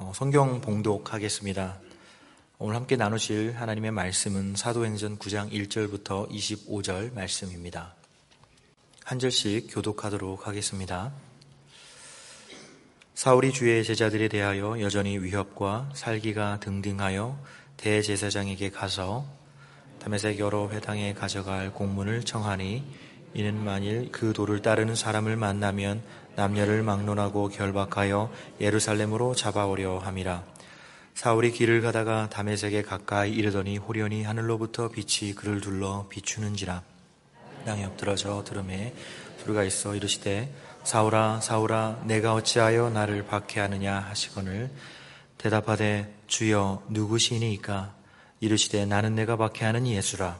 어, 0.00 0.12
성경 0.14 0.60
봉독하겠습니다. 0.60 1.80
오늘 2.60 2.76
함께 2.76 2.94
나누실 2.94 3.56
하나님의 3.56 3.90
말씀은 3.90 4.54
사도행전 4.54 5.18
9장 5.18 5.50
1절부터 5.50 6.30
25절 6.30 7.12
말씀입니다. 7.14 7.96
한 9.02 9.18
절씩 9.18 9.66
교독하도록 9.74 10.46
하겠습니다. 10.46 11.10
사울이 13.14 13.52
주의 13.52 13.82
제자들에 13.82 14.28
대하여 14.28 14.80
여전히 14.80 15.18
위협과 15.18 15.90
살기가 15.94 16.60
등등하여 16.60 17.36
대제사장에게 17.76 18.70
가서 18.70 19.26
담에색 19.98 20.38
여러 20.38 20.68
회당에 20.68 21.12
가져갈 21.12 21.74
공문을 21.74 22.22
청하니 22.22 22.84
이는 23.34 23.64
만일 23.64 24.12
그 24.12 24.32
도를 24.32 24.62
따르는 24.62 24.94
사람을 24.94 25.34
만나면 25.34 26.04
남녀를 26.38 26.84
막론하고 26.84 27.48
결박하여 27.48 28.30
예루살렘으로 28.60 29.34
잡아오려 29.34 29.98
함이라. 29.98 30.44
사울이 31.14 31.50
길을 31.50 31.82
가다가 31.82 32.28
담에색에 32.30 32.82
가까이 32.82 33.32
이르더니 33.32 33.76
호련히 33.76 34.22
하늘로부터 34.22 34.88
빛이 34.88 35.34
그를 35.34 35.60
둘러 35.60 36.06
비추는지라. 36.08 36.82
땅에 37.66 37.84
엎드러져 37.86 38.44
들음에 38.44 38.94
소리가 39.42 39.64
있어 39.64 39.96
이르시되 39.96 40.54
사울아 40.84 41.40
사울아 41.40 42.02
내가 42.04 42.34
어찌하여 42.34 42.90
나를 42.90 43.26
박해하느냐 43.26 43.98
하시거늘 43.98 44.70
대답하되 45.38 46.14
주여 46.28 46.84
누구시니까 46.88 47.94
이르시되 48.38 48.86
나는 48.86 49.16
내가 49.16 49.36
박해하는 49.36 49.88
예수라. 49.88 50.38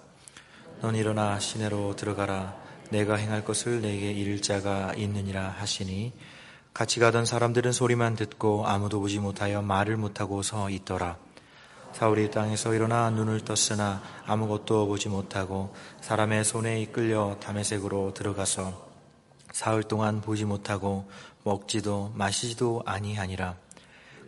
넌 0.81 0.95
일어나 0.95 1.41
시내로 1.41 1.97
들어가라. 1.97 2.68
내가 2.91 3.17
행할 3.17 3.45
것을 3.45 3.83
내게 3.83 4.11
이를 4.13 4.41
자가 4.41 4.95
있느니라 4.95 5.49
하시니 5.49 6.13
같이 6.73 7.01
가던 7.01 7.27
사람들은 7.27 7.73
소리만 7.73 8.15
듣고 8.15 8.67
아무도 8.67 9.01
보지 9.01 9.19
못하여 9.19 9.63
말을 9.63 9.97
못하고 9.97 10.43
서 10.43 10.71
있더라. 10.71 11.19
사울이 11.93 12.31
땅에서 12.31 12.75
일어나 12.75 13.11
눈을 13.11 13.41
떴으나 13.41 14.03
아무것도 14.27 14.87
보지 14.87 15.09
못하고 15.09 15.75
사람의 16.01 16.45
손에 16.45 16.81
이끌려 16.83 17.37
담에색으로 17.41 18.15
들어가서 18.15 18.89
사흘 19.53 19.83
동안 19.83 20.21
보지 20.21 20.45
못하고 20.45 21.09
먹지도 21.43 22.13
마시지도 22.15 22.83
아니하니라. 22.87 23.57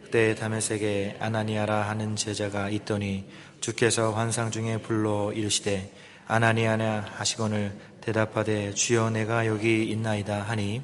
그때 0.02 0.34
담에색에 0.34 1.18
아나니아라 1.20 1.88
하는 1.88 2.16
제자가 2.16 2.68
있더니 2.70 3.28
주께서 3.60 4.12
환상 4.12 4.50
중에 4.50 4.78
불러 4.78 5.32
이르시되 5.32 5.94
아나니아냐 6.26 7.12
하시거늘 7.14 7.78
대답하되 8.00 8.74
주여 8.74 9.10
내가 9.10 9.46
여기 9.46 9.88
있나이다 9.90 10.42
하니 10.42 10.82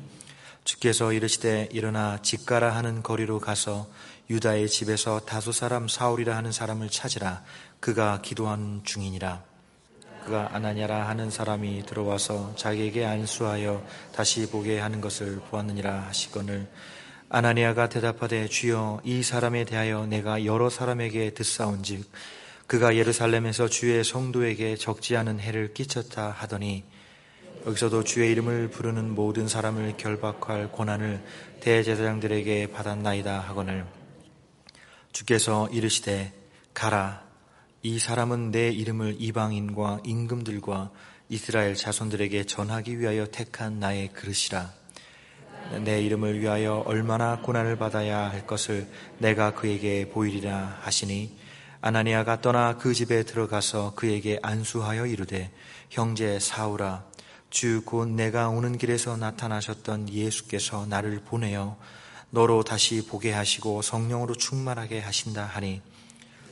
주께서 0.64 1.12
이르시되 1.12 1.68
일어나 1.72 2.18
집가라 2.22 2.74
하는 2.74 3.02
거리로 3.02 3.38
가서 3.38 3.88
유다의 4.28 4.68
집에서 4.68 5.20
다소 5.20 5.52
사람 5.52 5.86
사울이라 5.86 6.36
하는 6.36 6.50
사람을 6.50 6.90
찾으라. 6.90 7.44
그가 7.78 8.20
기도한 8.22 8.80
중이니라. 8.82 9.44
그가 10.24 10.50
아나니아라 10.52 11.06
하는 11.06 11.30
사람이 11.30 11.84
들어와서 11.86 12.52
자기에게 12.56 13.04
안수하여 13.04 13.86
다시 14.12 14.50
보게 14.50 14.80
하는 14.80 15.00
것을 15.00 15.40
보았느니라 15.50 16.08
하시거늘 16.08 16.68
아나니아가 17.28 17.88
대답하되 17.88 18.48
주여 18.48 19.02
이 19.04 19.22
사람에 19.22 19.64
대하여 19.64 20.06
내가 20.06 20.44
여러 20.44 20.68
사람에게 20.68 21.30
듣사온즉 21.30 22.10
그가 22.66 22.96
예루살렘에서 22.96 23.68
주의 23.68 24.02
성도에게 24.02 24.74
적지 24.74 25.16
않은 25.16 25.38
해를 25.38 25.72
끼쳤다 25.72 26.30
하더니 26.30 26.82
여기서도 27.66 28.04
주의 28.04 28.30
이름을 28.30 28.70
부르는 28.70 29.16
모든 29.16 29.48
사람을 29.48 29.96
결박할 29.96 30.70
권한을 30.70 31.20
대제사장들에게 31.58 32.70
받았나이다 32.70 33.40
하거늘. 33.40 33.84
주께서 35.10 35.68
이르시되 35.72 36.32
가라 36.74 37.24
이 37.82 37.98
사람은 37.98 38.52
내 38.52 38.68
이름을 38.68 39.16
이방인과 39.18 40.02
임금들과 40.04 40.92
이스라엘 41.28 41.74
자손들에게 41.74 42.44
전하기 42.44 43.00
위하여 43.00 43.26
택한 43.26 43.80
나의 43.80 44.12
그릇이라. 44.12 44.70
내 45.84 46.00
이름을 46.02 46.38
위하여 46.38 46.84
얼마나 46.86 47.40
고난을 47.40 47.78
받아야 47.78 48.30
할 48.30 48.46
것을 48.46 48.86
내가 49.18 49.54
그에게 49.54 50.08
보이리라 50.08 50.78
하시니 50.82 51.36
아나니아가 51.80 52.40
떠나 52.40 52.76
그 52.76 52.94
집에 52.94 53.24
들어가서 53.24 53.94
그에게 53.96 54.38
안수하여 54.40 55.06
이르되 55.06 55.50
형제 55.90 56.38
사우라 56.38 57.15
주 57.50 57.82
곧 57.84 58.08
내가 58.08 58.48
오는 58.48 58.76
길에서 58.76 59.16
나타나셨던 59.16 60.10
예수께서 60.10 60.86
나를 60.86 61.20
보내어 61.24 61.76
너로 62.30 62.64
다시 62.64 63.06
보게 63.06 63.32
하시고 63.32 63.82
성령으로 63.82 64.34
충만하게 64.34 65.00
하신다 65.00 65.44
하니 65.44 65.80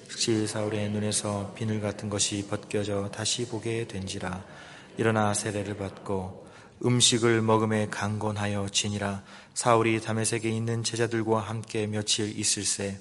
즉시 0.08 0.46
사울의 0.46 0.90
눈에서 0.90 1.52
비늘 1.56 1.80
같은 1.80 2.08
것이 2.08 2.46
벗겨져 2.48 3.10
다시 3.10 3.46
보게 3.46 3.86
된지라 3.86 4.44
일어나 4.96 5.34
세례를 5.34 5.76
받고 5.76 6.44
음식을 6.84 7.40
먹음에 7.40 7.88
강건하여 7.88 8.68
지니라. 8.70 9.22
사울이 9.54 10.00
담에색에 10.00 10.50
있는 10.50 10.82
제자들과 10.82 11.40
함께 11.40 11.86
며칠 11.86 12.38
있을새 12.38 12.98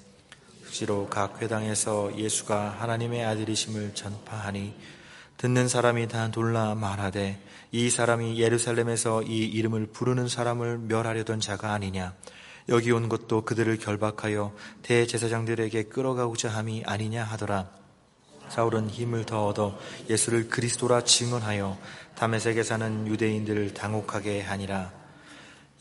억지로 0.66 1.08
각 1.08 1.42
회당에서 1.42 2.18
예수가 2.18 2.78
하나님의 2.80 3.26
아들이심을 3.26 3.94
전파하니 3.94 4.74
듣는 5.38 5.68
사람이 5.68 6.08
다 6.08 6.32
놀라 6.32 6.74
말하되 6.76 7.40
이 7.76 7.90
사람이 7.90 8.40
예루살렘에서 8.40 9.24
이 9.24 9.40
이름을 9.46 9.88
부르는 9.88 10.28
사람을 10.28 10.78
멸하려던 10.78 11.40
자가 11.40 11.74
아니냐. 11.74 12.14
여기 12.70 12.92
온 12.92 13.10
것도 13.10 13.46
그들을 13.46 13.76
결박하여 13.80 14.54
대제사장들에게 14.84 15.86
끌어가고자 15.86 16.50
함이 16.50 16.84
아니냐 16.86 17.24
하더라. 17.24 17.72
사울은 18.48 18.92
힘을 18.92 19.26
더 19.26 19.48
얻어 19.48 19.76
예수를 20.08 20.50
그리스도라 20.50 21.04
증언하여 21.04 21.80
담에색에 22.16 22.62
사는 22.62 23.08
유대인들을 23.08 23.74
당혹하게 23.74 24.42
하니라. 24.42 24.94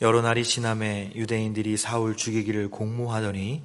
여러 0.01 0.23
날이 0.23 0.43
지남에 0.43 1.11
유대인들이 1.13 1.77
사울 1.77 2.17
죽이기를 2.17 2.71
공모하더니 2.71 3.61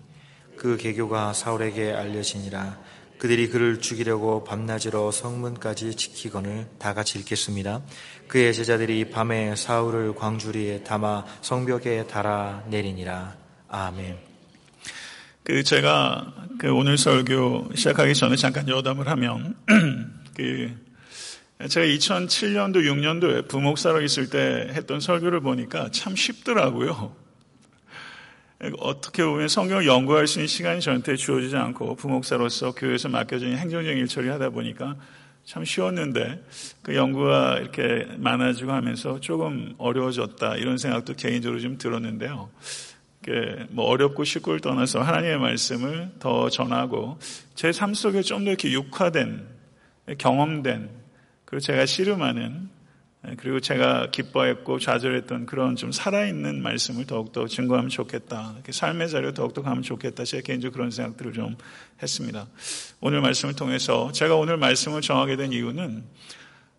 그 0.58 0.76
계교가 0.76 1.32
사울에게 1.32 1.94
알려지니라 1.94 2.78
그들이 3.18 3.48
그를 3.48 3.80
죽이려고 3.80 4.44
밤낮으로 4.44 5.10
성문까지 5.10 5.96
지키거늘 5.96 6.66
다 6.78 6.94
같이 6.94 7.18
읽겠습니다. 7.18 7.82
그의 8.28 8.54
제자들이 8.54 9.10
밤에 9.10 9.56
사울을 9.56 10.14
광주리에 10.14 10.84
담아 10.84 11.24
성벽에 11.42 12.06
달아 12.06 12.64
내리니라. 12.68 13.36
아멘. 13.68 14.16
그 15.42 15.62
제가 15.64 16.32
그 16.58 16.72
오늘 16.72 16.96
설교 16.96 17.70
시작하기 17.74 18.14
전에 18.14 18.36
잠깐 18.36 18.68
여담을 18.68 19.08
하면 19.08 19.56
그 20.36 20.70
제가 21.68 21.86
2007년도 21.86 22.84
6년도에 22.84 23.48
부목사로 23.48 24.02
있을 24.02 24.30
때 24.30 24.68
했던 24.72 25.00
설교를 25.00 25.40
보니까 25.40 25.90
참 25.90 26.14
쉽더라고요. 26.14 27.27
어떻게 28.80 29.24
보면 29.24 29.48
성경을 29.48 29.86
연구할 29.86 30.26
수 30.26 30.38
있는 30.40 30.48
시간이 30.48 30.80
저한테 30.80 31.16
주어지지 31.16 31.56
않고 31.56 31.94
부목사로서 31.94 32.72
교회에서 32.72 33.08
맡겨진 33.08 33.56
행정적인 33.56 33.98
일 33.98 34.08
처리하다 34.08 34.50
보니까 34.50 34.96
참 35.44 35.64
쉬웠는데 35.64 36.42
그 36.82 36.94
연구가 36.96 37.58
이렇게 37.60 38.06
많아지고 38.18 38.72
하면서 38.72 39.20
조금 39.20 39.74
어려워졌다 39.78 40.56
이런 40.56 40.76
생각도 40.76 41.14
개인적으로 41.14 41.60
좀 41.60 41.78
들었는데요. 41.78 42.50
뭐 43.70 43.84
어렵고 43.84 44.24
쉽고를 44.24 44.60
떠나서 44.60 45.02
하나님의 45.02 45.38
말씀을 45.38 46.12
더 46.18 46.48
전하고 46.48 47.18
제 47.54 47.70
삶 47.72 47.92
속에 47.94 48.22
좀 48.22 48.44
더 48.44 48.50
이렇게 48.50 48.72
육화된 48.72 49.46
경험된 50.16 50.88
그리고 51.44 51.60
제가 51.60 51.86
씨름하는 51.86 52.70
예, 52.72 52.77
그리고 53.36 53.58
제가 53.60 54.10
기뻐했고 54.10 54.78
좌절했던 54.78 55.46
그런 55.46 55.74
좀 55.76 55.90
살아있는 55.90 56.62
말씀을 56.62 57.04
더욱더 57.06 57.46
증거하면 57.46 57.90
좋겠다. 57.90 58.54
삶의 58.70 59.10
자리로 59.10 59.34
더욱더 59.34 59.62
가면 59.62 59.82
좋겠다. 59.82 60.24
제 60.24 60.40
개인적으로 60.40 60.72
그런 60.72 60.90
생각들을 60.90 61.32
좀 61.32 61.56
했습니다. 62.00 62.46
오늘 63.00 63.20
말씀을 63.20 63.54
통해서 63.56 64.12
제가 64.12 64.36
오늘 64.36 64.56
말씀을 64.56 65.00
정하게 65.00 65.36
된 65.36 65.52
이유는 65.52 66.04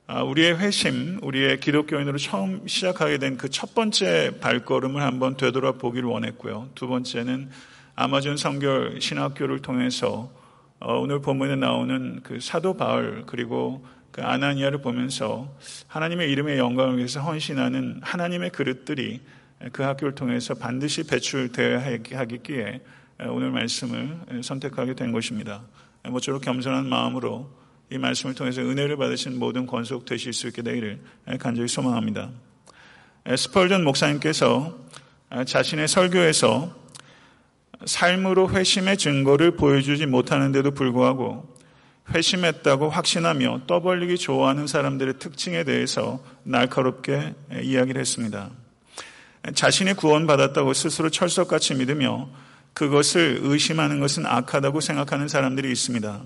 아, 0.07 0.23
우리의 0.23 0.57
회심, 0.57 1.19
우리의 1.21 1.59
기독교인으로 1.59 2.17
처음 2.17 2.67
시작하게 2.67 3.19
된 3.19 3.37
그 3.37 3.49
첫 3.49 3.75
번째 3.75 4.39
발걸음을 4.39 5.01
한번 5.03 5.37
되돌아보기를 5.37 6.09
원했고요. 6.09 6.69
두 6.73 6.87
번째는 6.87 7.49
아마존 7.95 8.37
성결 8.37 9.01
신학교를 9.01 9.61
통해서 9.61 10.31
어, 10.79 10.97
오늘 10.97 11.21
본문에 11.21 11.57
나오는 11.57 12.21
그 12.23 12.39
사도 12.39 12.75
바울 12.75 13.23
그리고 13.27 13.85
그 14.19 14.25
아나니아를 14.25 14.81
보면서 14.81 15.55
하나님의 15.87 16.29
이름의 16.29 16.57
영광을 16.57 16.97
위해서 16.97 17.21
헌신하는 17.21 18.01
하나님의 18.03 18.49
그릇들이 18.49 19.21
그 19.71 19.83
학교를 19.83 20.13
통해서 20.13 20.55
반드시 20.55 21.03
배출되어야 21.07 21.99
하겠기에 22.11 22.81
오늘 23.29 23.51
말씀을 23.51 24.19
선택하게 24.43 24.95
된 24.95 25.13
것입니다. 25.13 25.61
모쪼록 26.03 26.41
겸손한 26.41 26.89
마음으로 26.89 27.49
이 27.89 27.97
말씀을 27.97 28.35
통해서 28.35 28.61
은혜를 28.61 28.97
받으신 28.97 29.39
모든 29.39 29.65
권속 29.65 30.03
되실 30.03 30.33
수 30.33 30.47
있게 30.47 30.63
되기를 30.63 30.99
간절히 31.39 31.69
소망합니다. 31.69 32.29
스펄전 33.37 33.85
목사님께서 33.85 34.77
자신의 35.45 35.87
설교에서 35.87 36.75
삶으로 37.85 38.49
회심의 38.49 38.97
증거를 38.97 39.55
보여주지 39.55 40.07
못하는데도 40.07 40.71
불구하고 40.71 41.57
회심했다고 42.13 42.89
확신하며 42.89 43.61
떠벌리기 43.67 44.17
좋아하는 44.17 44.67
사람들의 44.67 45.19
특징에 45.19 45.63
대해서 45.63 46.23
날카롭게 46.43 47.35
이야기를 47.61 47.99
했습니다. 47.99 48.49
자신이 49.53 49.93
구원받았다고 49.93 50.73
스스로 50.73 51.09
철석같이 51.09 51.75
믿으며 51.75 52.29
그것을 52.73 53.39
의심하는 53.43 53.99
것은 53.99 54.25
악하다고 54.25 54.81
생각하는 54.81 55.27
사람들이 55.27 55.71
있습니다. 55.71 56.23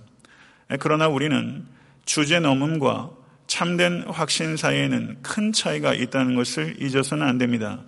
그러나 0.79 1.07
우리는 1.07 1.65
주제 2.05 2.39
넘음과 2.39 3.11
참된 3.47 4.03
확신 4.07 4.57
사이에는 4.57 5.19
큰 5.21 5.51
차이가 5.51 5.93
있다는 5.93 6.35
것을 6.35 6.81
잊어서는 6.81 7.25
안 7.25 7.37
됩니다. 7.37 7.81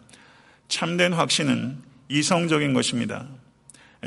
참된 0.68 1.13
확신은 1.13 1.77
이성적인 2.09 2.74
것입니다. 2.74 3.25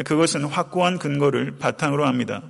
그것은 0.05 0.45
확고한 0.45 0.99
근거를 0.99 1.59
바탕으로 1.59 2.07
합니다. 2.07 2.43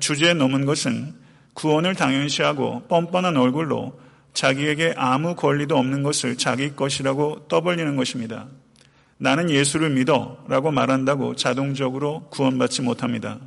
주제에 0.00 0.34
넘은 0.34 0.66
것은 0.66 1.14
구원을 1.54 1.94
당연시하고 1.94 2.84
뻔뻔한 2.88 3.36
얼굴로 3.36 4.00
자기에게 4.34 4.94
아무 4.96 5.34
권리도 5.34 5.76
없는 5.76 6.02
것을 6.02 6.36
자기 6.38 6.74
것이라고 6.74 7.48
떠벌리는 7.48 7.96
것입니다. 7.96 8.46
나는 9.18 9.50
예수를 9.50 9.90
믿어 9.90 10.44
라고 10.48 10.70
말한다고 10.70 11.36
자동적으로 11.36 12.28
구원받지 12.30 12.82
못합니다. 12.82 13.38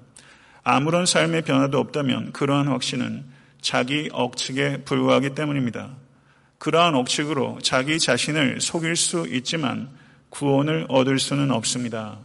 아무런 0.64 1.06
삶의 1.06 1.42
변화도 1.42 1.80
없다면 1.80 2.32
그러한 2.32 2.68
확신은 2.68 3.26
자기 3.62 4.10
억측에 4.14 4.84
불과하기 4.86 5.32
때문입니다. 5.32 5.96
그러한 6.60 6.96
억측으로 6.96 7.60
자기 7.62 8.00
자신을 8.00 8.62
속일 8.62 8.96
수 8.96 9.28
있지만 9.28 9.90
구원을 10.30 10.86
얻을 10.90 11.20
수는 11.20 11.52
없습니다. 11.52 12.20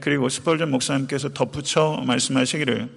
그리고 0.00 0.28
스펄전 0.28 0.70
목사님께서 0.70 1.30
덧붙여 1.30 2.02
말씀하시기를 2.06 2.88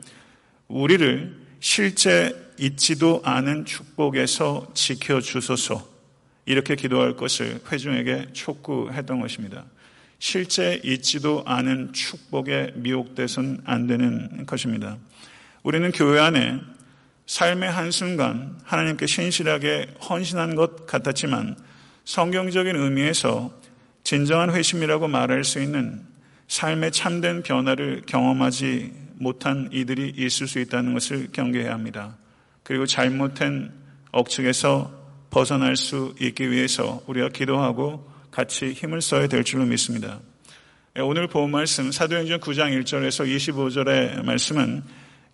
우리를 0.68 1.36
실제 1.60 2.34
있지도 2.58 3.22
않은 3.24 3.66
축복에서 3.66 4.72
지켜주소서 4.74 5.88
이렇게 6.46 6.76
기도할 6.76 7.16
것을 7.16 7.60
회중에게 7.72 8.34
촉구했던 8.34 9.20
것입니다. 9.20 9.66
실제 10.20 10.80
있지도 10.84 11.44
않은 11.46 11.94
축복에 11.94 12.74
미혹돼선 12.76 13.62
안 13.66 13.88
되는 13.88 14.46
것입니다. 14.46 14.98
우리는 15.64 15.92
교회 15.92 16.20
안에 16.20 16.62
삶의 17.26 17.72
한순간 17.72 18.60
하나님께 18.64 19.08
신실하게 19.08 19.96
헌신한 20.08 20.56
것 20.56 20.86
같았지만 20.86 21.58
성경적인 22.06 22.76
의미에서 22.76 23.52
진정한 24.04 24.54
회심이라고 24.54 25.08
말할 25.08 25.44
수 25.44 25.60
있는 25.60 26.06
삶의 26.48 26.92
참된 26.92 27.42
변화를 27.42 28.04
경험하지 28.06 29.05
못한 29.18 29.70
이들이 29.72 30.14
있을 30.18 30.48
수 30.48 30.60
있다는 30.60 30.94
것을 30.94 31.30
경계해야 31.32 31.74
합니다. 31.74 32.18
그리고 32.64 32.86
잘못된 32.86 33.72
억측에서 34.12 34.92
벗어날 35.30 35.76
수 35.76 36.16
있기 36.20 36.52
위해서 36.52 37.04
우리가 37.08 37.30
기도하고 37.30 38.10
같이 38.32 38.72
힘을 38.72 39.02
써야 39.02 39.28
될 39.28 39.44
줄로 39.44 39.66
믿습니다. 39.66 40.20
오늘 40.98 41.28
본 41.28 41.52
말씀 41.52 41.92
사도행전 41.92 42.40
9장 42.40 42.82
1절에서 42.82 43.28
25절의 43.28 44.24
말씀은 44.24 44.84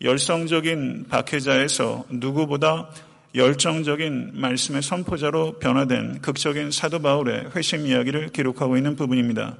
열성적인 0.02 1.06
박해자에서 1.10 2.06
누구보다 2.10 2.90
열정적인 3.36 4.32
말씀의 4.34 4.82
선포자로 4.82 5.60
변화된 5.60 6.22
극적인 6.22 6.72
사도 6.72 7.00
바울의 7.00 7.52
회심 7.56 7.86
이야기를 7.86 8.30
기록하고 8.30 8.76
있는 8.76 8.96
부분입니다. 8.96 9.58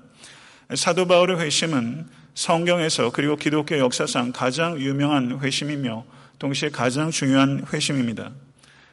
사도 0.74 1.06
바울의 1.06 1.40
회심은 1.40 2.08
성경에서 2.34 3.12
그리고 3.12 3.36
기독교 3.36 3.78
역사상 3.78 4.32
가장 4.32 4.80
유명한 4.80 5.40
회심이며 5.40 6.06
동시에 6.40 6.70
가장 6.70 7.12
중요한 7.12 7.66
회심입니다. 7.72 8.32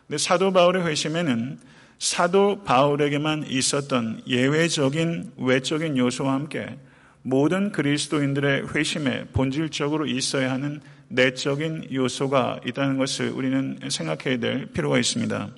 근데 0.06 0.18
사도 0.18 0.52
바울의 0.52 0.86
회심에는 0.86 1.58
사도 1.98 2.62
바울에게만 2.62 3.46
있었던 3.48 4.22
예외적인 4.26 5.32
외적인 5.36 5.96
요소와 5.96 6.32
함께 6.32 6.78
모든 7.22 7.72
그리스도인들의 7.72 8.74
회심에 8.74 9.24
본질적으로 9.32 10.06
있어야 10.06 10.52
하는 10.52 10.80
내적인 11.08 11.88
요소가 11.92 12.60
있다는 12.66 12.98
것을 12.98 13.30
우리는 13.30 13.78
생각해야 13.88 14.38
될 14.38 14.66
필요가 14.66 14.98
있습니다. 14.98 15.48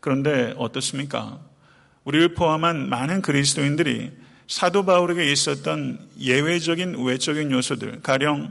그런데 0.00 0.54
어떻습니까? 0.56 1.40
우리를 2.04 2.34
포함한 2.34 2.88
많은 2.88 3.20
그리스도인들이 3.20 4.12
사도 4.48 4.86
바울에게 4.86 5.30
있었던 5.30 5.98
예외적인 6.18 7.04
외적인 7.04 7.50
요소들, 7.50 8.00
가령 8.02 8.50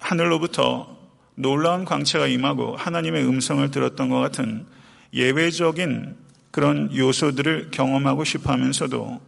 하늘로부터 0.00 0.98
놀라운 1.36 1.84
광채가 1.84 2.26
임하고 2.26 2.76
하나님의 2.76 3.24
음성을 3.24 3.70
들었던 3.70 4.08
것 4.08 4.18
같은 4.18 4.66
예외적인 5.14 6.16
그런 6.50 6.94
요소들을 6.94 7.70
경험하고 7.70 8.24
싶어 8.24 8.52
하면서도 8.52 9.20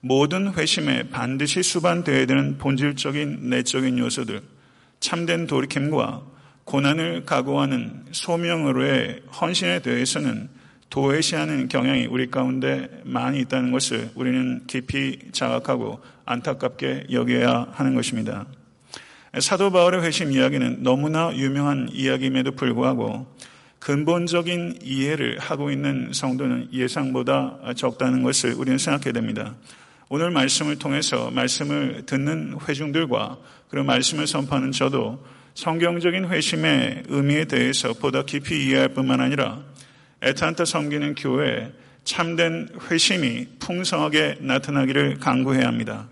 모든 0.00 0.54
회심에 0.54 1.10
반드시 1.10 1.64
수반되어야 1.64 2.26
되는 2.26 2.56
본질적인 2.56 3.50
내적인 3.50 3.98
요소들, 3.98 4.42
참된 5.00 5.48
돌이킴과 5.48 6.22
고난을 6.64 7.24
각오하는 7.26 8.04
소명으로의 8.12 9.22
헌신에 9.40 9.82
대해서는 9.82 10.48
도외시하는 10.90 11.68
경향이 11.68 12.06
우리 12.06 12.30
가운데 12.30 12.88
많이 13.04 13.40
있다는 13.40 13.70
것을 13.70 14.10
우리는 14.16 14.64
깊이 14.66 15.18
자각하고 15.32 16.00
안타깝게 16.26 17.06
여겨야 17.12 17.68
하는 17.72 17.94
것입니다. 17.94 18.46
사도 19.38 19.70
바울의 19.70 20.02
회심 20.02 20.32
이야기는 20.32 20.82
너무나 20.82 21.34
유명한 21.36 21.88
이야기임에도 21.92 22.52
불구하고 22.52 23.26
근본적인 23.78 24.80
이해를 24.82 25.38
하고 25.38 25.70
있는 25.70 26.10
성도는 26.12 26.70
예상보다 26.72 27.72
적다는 27.76 28.24
것을 28.24 28.54
우리는 28.54 28.76
생각해야 28.76 29.12
됩니다. 29.12 29.54
오늘 30.08 30.32
말씀을 30.32 30.76
통해서 30.76 31.30
말씀을 31.30 32.02
듣는 32.04 32.56
회중들과 32.68 33.38
그리고 33.68 33.86
말씀을 33.86 34.26
선포하는 34.26 34.72
저도 34.72 35.24
성경적인 35.54 36.26
회심의 36.26 37.04
의미에 37.08 37.44
대해서 37.44 37.92
보다 37.92 38.24
깊이 38.24 38.66
이해할 38.66 38.88
뿐만 38.88 39.20
아니라 39.20 39.62
애타한테 40.22 40.64
섬기는 40.64 41.14
교회에 41.14 41.72
참된 42.04 42.68
회심이 42.90 43.46
풍성하게 43.58 44.36
나타나기를 44.40 45.18
강구해야 45.18 45.66
합니다. 45.66 46.08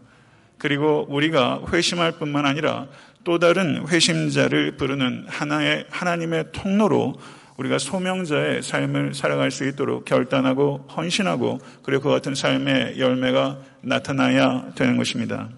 그리고 0.58 1.06
우리가 1.08 1.62
회심할 1.72 2.12
뿐만 2.12 2.46
아니라 2.46 2.88
또 3.24 3.38
다른 3.38 3.86
회심자를 3.86 4.77
부르는 4.77 5.27
하나의 5.29 5.86
하나님의 5.91 6.46
통로로 6.53 7.15
우리가 7.58 7.79
소명자의 7.79 8.62
삶을 8.62 9.15
살아갈 9.15 9.50
수 9.50 9.67
있도록 9.67 10.05
결단하고 10.05 10.86
헌신하고 10.96 11.58
그리고 11.82 12.05
그 12.05 12.10
같은 12.10 12.34
삶의 12.34 13.00
열매가 13.00 13.58
나타나야 13.82 14.72
되는 14.77 14.96
것입니다. 14.96 15.48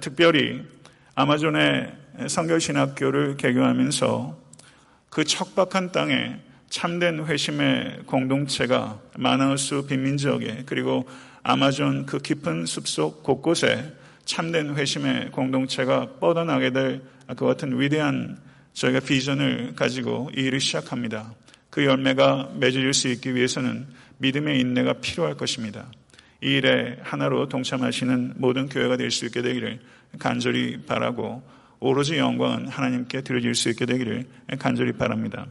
특별히 0.00 0.62
아마존의 1.14 1.92
성결신학교를 2.26 3.36
개교하면서 3.36 4.38
그 5.10 5.24
척박한 5.24 5.92
땅에 5.92 6.36
참된 6.70 7.24
회심의 7.24 8.02
공동체가 8.06 9.00
마나우스 9.16 9.86
빈민 9.86 10.16
지역에 10.16 10.64
그리고 10.66 11.08
아마존 11.42 12.06
그 12.06 12.18
깊은 12.18 12.66
숲속 12.66 13.22
곳곳에 13.22 13.92
참된 14.24 14.74
회심의 14.76 15.30
공동체가 15.30 16.18
뻗어나게 16.20 16.72
될 16.72 17.18
그 17.36 17.44
같은 17.44 17.78
위대한 17.78 18.38
저희가 18.72 19.00
비전을 19.00 19.74
가지고 19.76 20.30
이 20.36 20.40
일을 20.42 20.60
시작합니다. 20.60 21.34
그 21.70 21.84
열매가 21.84 22.52
맺어질 22.58 22.94
수 22.94 23.08
있기 23.08 23.34
위해서는 23.34 23.86
믿음의 24.18 24.60
인내가 24.60 24.94
필요할 24.94 25.36
것입니다. 25.36 25.86
이 26.42 26.46
일에 26.54 26.96
하나로 27.02 27.48
동참하시는 27.48 28.34
모든 28.36 28.68
교회가 28.68 28.96
될 28.96 29.10
수 29.10 29.26
있게 29.26 29.42
되기를 29.42 29.80
간절히 30.18 30.78
바라고 30.86 31.42
오로지 31.80 32.16
영광은 32.16 32.68
하나님께 32.68 33.22
드려질 33.22 33.54
수 33.54 33.68
있게 33.68 33.84
되기를 33.84 34.26
간절히 34.58 34.92
바랍니다. 34.92 35.46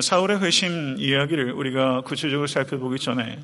사울의 0.00 0.40
회심 0.40 0.96
이야기를 0.98 1.52
우리가 1.52 2.00
구체적으로 2.00 2.46
살펴보기 2.46 2.98
전에 2.98 3.38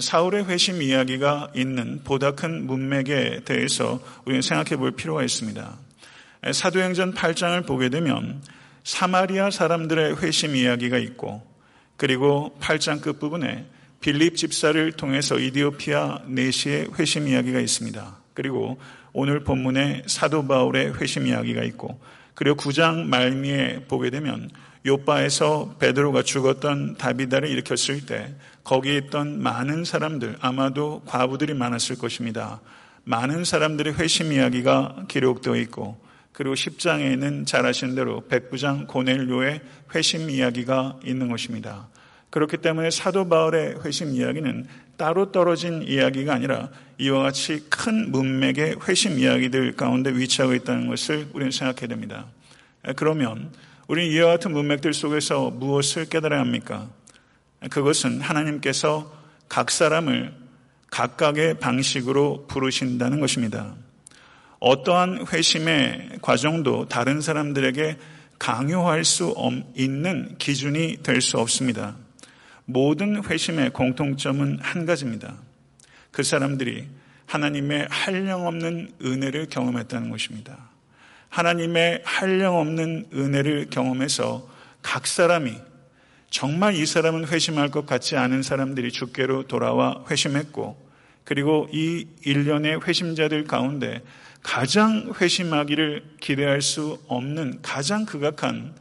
사울의 0.00 0.46
회심 0.46 0.82
이야기가 0.82 1.52
있는 1.54 2.00
보다 2.02 2.32
큰 2.32 2.66
문맥에 2.66 3.42
대해서 3.44 4.00
우리는 4.24 4.42
생각해 4.42 4.76
볼 4.76 4.90
필요가 4.90 5.22
있습니다. 5.22 5.78
사도행전 6.52 7.14
8장을 7.14 7.64
보게 7.64 7.90
되면 7.90 8.42
사마리아 8.82 9.50
사람들의 9.50 10.20
회심 10.20 10.56
이야기가 10.56 10.98
있고 10.98 11.42
그리고 11.96 12.56
8장 12.60 13.00
끝부분에 13.00 13.64
빌립 14.00 14.36
집사를 14.36 14.92
통해서 14.92 15.38
이디오피아 15.38 16.22
내시의 16.26 16.88
회심 16.98 17.28
이야기가 17.28 17.60
있습니다. 17.60 18.16
그리고 18.34 18.80
오늘 19.12 19.44
본문에 19.44 20.02
사도 20.06 20.46
바울의 20.46 20.96
회심 20.96 21.28
이야기가 21.28 21.62
있고 21.62 22.00
그리고 22.34 22.56
9장 22.56 23.04
말미에 23.04 23.84
보게 23.86 24.10
되면 24.10 24.50
요바에서 24.86 25.76
베드로가 25.78 26.22
죽었던 26.22 26.96
다비다를 26.98 27.48
일으켰을 27.48 28.04
때 28.04 28.34
거기에 28.64 28.98
있던 28.98 29.42
많은 29.42 29.84
사람들 29.84 30.36
아마도 30.40 31.02
과부들이 31.06 31.54
많았을 31.54 31.96
것입니다. 31.96 32.60
많은 33.04 33.44
사람들의 33.44 33.94
회심 33.94 34.32
이야기가 34.32 35.06
기록되어 35.08 35.56
있고 35.56 35.98
그리고 36.32 36.54
10장에는 36.54 37.46
잘 37.46 37.64
아시는 37.64 37.94
대로 37.94 38.26
백부장 38.26 38.86
고넬료의 38.86 39.60
회심 39.94 40.28
이야기가 40.28 41.00
있는 41.04 41.28
것입니다. 41.28 41.88
그렇기 42.30 42.56
때문에 42.58 42.90
사도 42.90 43.28
바울의 43.28 43.82
회심 43.84 44.10
이야기는 44.10 44.66
따로 44.96 45.32
떨어진 45.32 45.82
이야기가 45.82 46.34
아니라 46.34 46.68
이와 46.98 47.22
같이 47.22 47.64
큰 47.70 48.10
문맥의 48.10 48.76
회심 48.88 49.18
이야기들 49.18 49.76
가운데 49.76 50.10
위치하고 50.10 50.54
있다는 50.54 50.88
것을 50.88 51.28
우리는 51.32 51.50
생각해야 51.52 51.88
됩니다. 51.88 52.26
그러면 52.96 53.52
우리는 53.86 54.10
이와 54.10 54.32
같은 54.32 54.52
문맥들 54.52 54.94
속에서 54.94 55.50
무엇을 55.50 56.06
깨달아야 56.06 56.40
합니까? 56.40 56.88
그것은 57.70 58.20
하나님께서 58.20 59.12
각 59.48 59.70
사람을 59.70 60.34
각각의 60.90 61.58
방식으로 61.58 62.46
부르신다는 62.46 63.20
것입니다. 63.20 63.74
어떠한 64.60 65.26
회심의 65.32 66.18
과정도 66.22 66.88
다른 66.88 67.20
사람들에게 67.20 67.98
강요할 68.38 69.04
수 69.04 69.34
있는 69.74 70.36
기준이 70.38 70.98
될 71.02 71.20
수 71.20 71.38
없습니다. 71.38 71.96
모든 72.64 73.22
회심의 73.22 73.70
공통점은 73.70 74.58
한 74.62 74.86
가지입니다. 74.86 75.34
그 76.10 76.22
사람들이 76.22 76.88
하나님의 77.26 77.88
한량없는 77.90 78.92
은혜를 79.02 79.48
경험했다는 79.50 80.10
것입니다. 80.10 80.73
하나님의 81.34 82.02
한량없는 82.04 83.06
은혜를 83.12 83.66
경험해서 83.68 84.48
각 84.82 85.04
사람이 85.04 85.56
정말 86.30 86.76
이 86.76 86.86
사람은 86.86 87.26
회심할 87.26 87.72
것 87.72 87.86
같지 87.86 88.16
않은 88.16 88.42
사람들이 88.42 88.92
주께로 88.92 89.48
돌아와 89.48 90.04
회심했고 90.08 90.80
그리고 91.24 91.66
이 91.72 92.06
일련의 92.22 92.82
회심자들 92.86 93.44
가운데 93.44 94.00
가장 94.44 95.12
회심하기를 95.20 96.04
기대할 96.20 96.62
수 96.62 97.00
없는 97.08 97.62
가장 97.62 98.06
극악한 98.06 98.76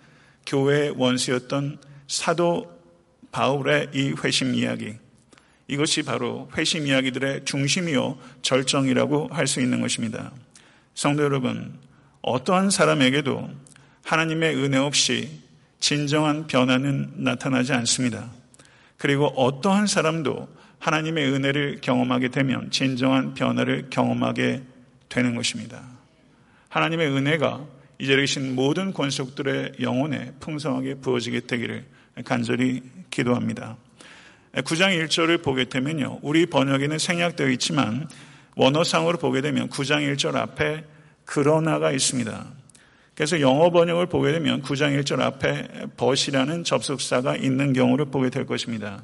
교회의 0.46 0.94
원수였던 0.96 1.80
사도 2.08 2.72
바울의 3.32 3.90
이 3.94 4.14
회심 4.24 4.54
이야기. 4.54 4.94
이것이 5.68 6.04
바로 6.04 6.52
회심 6.56 6.86
이야기들의 6.86 7.46
중심이요 7.46 8.20
절정이라고 8.44 9.30
할 9.32 9.48
수 9.48 9.60
있는 9.60 9.82
것입니다. 9.82 10.32
성도 10.94 11.24
여러분, 11.24 11.80
어떠한 12.24 12.70
사람에게도 12.70 13.50
하나님의 14.04 14.56
은혜 14.56 14.78
없이 14.78 15.42
진정한 15.80 16.48
변화는 16.48 17.12
나타나지 17.18 17.74
않습니다. 17.74 18.32
그리고 18.98 19.28
어떠한 19.28 19.88
사람도 19.88 20.48
하나님의 20.80 21.32
은혜를 21.32 21.82
경험하게 21.82 22.30
되면 22.30 22.72
진정한 22.72 23.34
변화를 23.34 23.88
경험하게 23.90 24.64
되는 25.10 25.36
것입니다. 25.36 25.82
하나님의 26.70 27.08
은혜가 27.10 27.66
이제 28.00 28.16
계신 28.16 28.56
모든 28.56 28.94
권속들의 28.94 29.74
영혼에 29.82 30.32
풍성하게 30.40 30.96
부어지게 30.96 31.42
되기를 31.42 31.86
간절히 32.24 32.82
기도합니다. 33.10 33.78
9장 34.54 34.98
1절을 35.06 35.44
보게 35.44 35.66
되면요. 35.66 36.20
우리 36.22 36.46
번역에는 36.46 36.98
생략되어 36.98 37.50
있지만 37.50 38.08
원어상으로 38.56 39.18
보게 39.18 39.42
되면 39.42 39.70
9장 39.70 40.14
1절 40.16 40.36
앞에 40.36 40.84
그러나가 41.26 41.92
있습니다. 41.92 42.46
그래서 43.16 43.40
영어 43.42 43.70
번역을 43.70 44.08
보게 44.08 44.32
되면 44.32 44.62
9장 44.64 45.00
1절 45.00 45.20
앞에 45.20 45.88
벗이라는 45.98 46.64
접속사가 46.64 47.36
있는 47.36 47.74
경우를 47.74 48.06
보게 48.06 48.30
될 48.30 48.46
것입니다. 48.46 49.04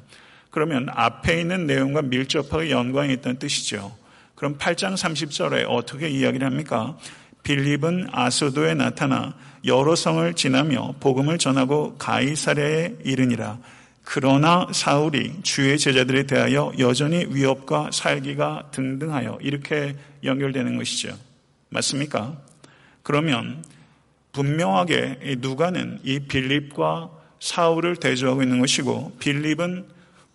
그러면 0.50 0.88
앞에 0.90 1.40
있는 1.40 1.66
내용과 1.66 2.02
밀접하게 2.02 2.70
연관이 2.70 3.12
있다는 3.14 3.38
뜻이죠. 3.38 3.96
그럼 4.34 4.58
8장 4.58 4.94
30절에 4.94 5.66
어떻게 5.68 6.08
이야기를 6.08 6.46
합니까? 6.46 6.96
빌립은 7.42 8.08
아소도에 8.10 8.74
나타나 8.74 9.34
여러 9.64 9.94
성을 9.94 10.32
지나며 10.34 10.94
복음을 11.00 11.38
전하고 11.38 11.96
가이사랴에 11.98 12.96
이르니라. 13.04 13.58
그러나 14.02 14.66
사울이 14.72 15.42
주의 15.42 15.78
제자들에 15.78 16.24
대하여 16.24 16.72
여전히 16.78 17.26
위협과 17.30 17.90
살기가 17.92 18.70
등등하여 18.72 19.38
이렇게 19.40 19.94
연결되는 20.24 20.76
것이죠. 20.76 21.16
맞습니까? 21.70 22.36
그러면 23.02 23.64
분명하게 24.32 25.36
누가는 25.38 26.00
이 26.04 26.20
빌립과 26.20 27.10
사울을 27.40 27.96
대조하고 27.96 28.42
있는 28.42 28.60
것이고 28.60 29.16
빌립은 29.18 29.86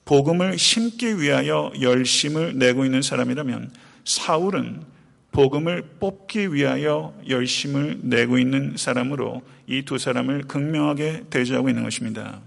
복음을 0.05 0.57
심기 0.57 1.19
위하여 1.19 1.71
열심을 1.79 2.57
내고 2.57 2.85
있는 2.85 3.01
사람이라면 3.01 3.71
사울은 4.05 4.83
복음을 5.31 5.83
뽑기 5.99 6.53
위하여 6.53 7.13
열심을 7.27 7.99
내고 8.03 8.37
있는 8.37 8.77
사람으로 8.77 9.43
이 9.67 9.83
두 9.83 9.97
사람을 9.97 10.43
극명하게 10.43 11.25
대조하고 11.29 11.69
있는 11.69 11.83
것입니다. 11.83 12.39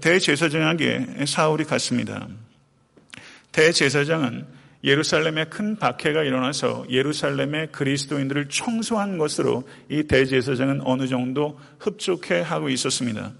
대제사장에게 0.00 1.24
사울이 1.26 1.64
갔습니다. 1.64 2.26
대제사장은 3.52 4.44
예루살렘에 4.84 5.44
큰 5.46 5.76
박해가 5.76 6.22
일어나서 6.22 6.86
예루살렘의 6.90 7.72
그리스도인들을 7.72 8.48
청소한 8.48 9.18
것으로 9.18 9.68
이 9.90 10.04
대제사장은 10.04 10.82
어느 10.84 11.06
정도 11.08 11.58
흡족해 11.80 12.40
하고 12.40 12.68
있었습니다. 12.68 13.32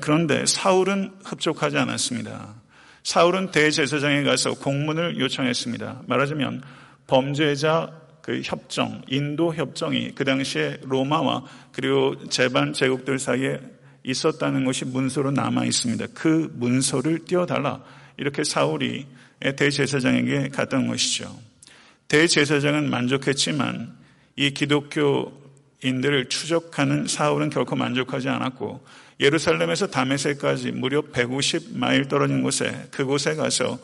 그런데 0.00 0.44
사울은 0.46 1.12
흡족하지 1.24 1.78
않았습니다. 1.78 2.54
사울은 3.02 3.50
대제사장에 3.50 4.22
가서 4.22 4.54
공문을 4.54 5.18
요청했습니다. 5.18 6.02
말하자면 6.06 6.62
범죄자 7.06 7.92
그 8.22 8.40
협정, 8.44 9.02
인도 9.08 9.52
협정이 9.54 10.12
그 10.14 10.24
당시에 10.24 10.78
로마와 10.82 11.44
그리고 11.72 12.16
제반 12.28 12.72
제국들 12.72 13.18
사이에 13.18 13.60
있었다는 14.04 14.64
것이 14.64 14.84
문서로 14.84 15.32
남아 15.32 15.64
있습니다. 15.64 16.06
그 16.14 16.50
문서를 16.54 17.24
띄워달라. 17.24 17.82
이렇게 18.16 18.44
사울이 18.44 19.06
대제사장에게 19.56 20.48
갔던 20.48 20.86
것이죠. 20.86 21.36
대제사장은 22.08 22.88
만족했지만 22.90 23.94
이 24.36 24.50
기독교인들을 24.50 26.28
추적하는 26.28 27.06
사울은 27.06 27.50
결코 27.50 27.74
만족하지 27.74 28.28
않았고 28.28 28.84
예루살렘에서 29.20 29.86
다메섹까지 29.88 30.72
무려 30.72 31.02
150마일 31.02 32.08
떨어진 32.08 32.42
곳에 32.42 32.88
그곳에 32.90 33.34
가서 33.34 33.78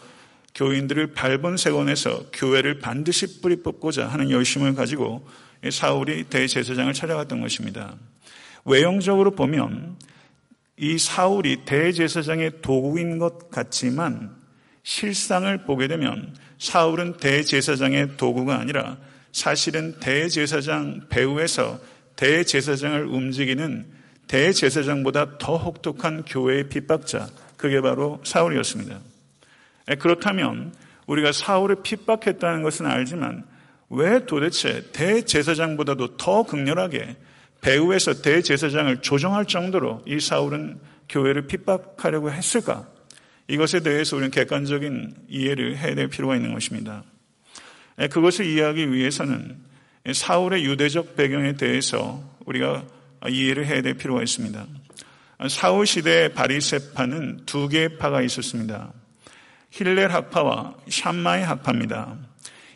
교인들을 0.54 1.08
밟은 1.14 1.56
세원에서 1.56 2.26
교회를 2.32 2.80
반드시 2.80 3.40
뿌리 3.40 3.62
뽑고자 3.62 4.08
하는 4.08 4.30
열심을 4.30 4.74
가지고 4.74 5.26
사울이 5.70 6.24
대제사장을 6.24 6.92
찾아갔던 6.92 7.40
것입니다. 7.40 7.94
외형적으로 8.64 9.32
보면 9.32 9.96
이 10.76 10.98
사울이 10.98 11.64
대제사장의 11.64 12.60
도구인 12.62 13.18
것 13.18 13.50
같지만 13.50 14.36
실상을 14.88 15.54
보게 15.64 15.86
되면 15.86 16.34
사울은 16.58 17.18
대제사장의 17.18 18.16
도구가 18.16 18.58
아니라 18.58 18.96
사실은 19.32 20.00
대제사장 20.00 21.02
배후에서 21.10 21.78
대제사장을 22.16 23.04
움직이는 23.04 23.84
대제사장보다 24.28 25.36
더 25.36 25.58
혹독한 25.58 26.24
교회의 26.24 26.70
핍박자, 26.70 27.28
그게 27.58 27.82
바로 27.82 28.22
사울이었습니다. 28.24 28.98
그렇다면 29.98 30.72
우리가 31.06 31.32
사울을 31.32 31.82
핍박했다는 31.82 32.62
것은 32.62 32.86
알지만 32.86 33.44
왜 33.90 34.24
도대체 34.24 34.90
대제사장보다도 34.92 36.16
더 36.16 36.44
극렬하게 36.44 37.14
배후에서 37.60 38.22
대제사장을 38.22 39.02
조정할 39.02 39.44
정도로 39.44 40.02
이 40.06 40.18
사울은 40.18 40.80
교회를 41.10 41.46
핍박하려고 41.46 42.32
했을까? 42.32 42.86
이것에 43.48 43.80
대해서 43.80 44.16
우리는 44.16 44.30
객관적인 44.30 45.14
이해를 45.28 45.76
해야 45.78 45.94
될 45.94 46.08
필요가 46.08 46.36
있는 46.36 46.52
것입니다. 46.52 47.02
그것을 48.10 48.46
이해하기 48.46 48.92
위해서는 48.92 49.58
사울의 50.12 50.64
유대적 50.64 51.16
배경에 51.16 51.54
대해서 51.54 52.22
우리가 52.44 52.84
이해를 53.28 53.66
해야 53.66 53.82
될 53.82 53.94
필요가 53.94 54.22
있습니다. 54.22 54.66
사울 55.48 55.86
시대의 55.86 56.34
바리세파는 56.34 57.46
두 57.46 57.68
개의 57.68 57.96
파가 57.98 58.22
있었습니다. 58.22 58.92
힐렐 59.70 60.08
학파와 60.12 60.76
샴마이 60.88 61.42
학파입니다. 61.42 62.16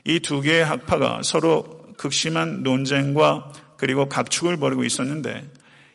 이 0.05 0.19
두 0.21 0.41
개의 0.41 0.65
학파가 0.65 1.23
서로 1.23 1.83
극심한 1.97 2.63
논쟁과 2.63 3.53
그리고 3.77 4.09
각축을 4.09 4.57
벌이고 4.57 4.85
있었는데 4.85 5.49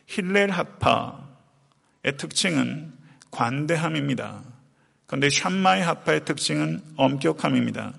힐렐 0.06 0.50
학파의 0.50 2.16
특징은 2.16 2.92
관대함입니다. 3.30 4.42
그런데 5.08 5.30
샴마이 5.30 5.80
학파의 5.80 6.26
특징은 6.26 6.82
엄격함입니다. 6.96 7.94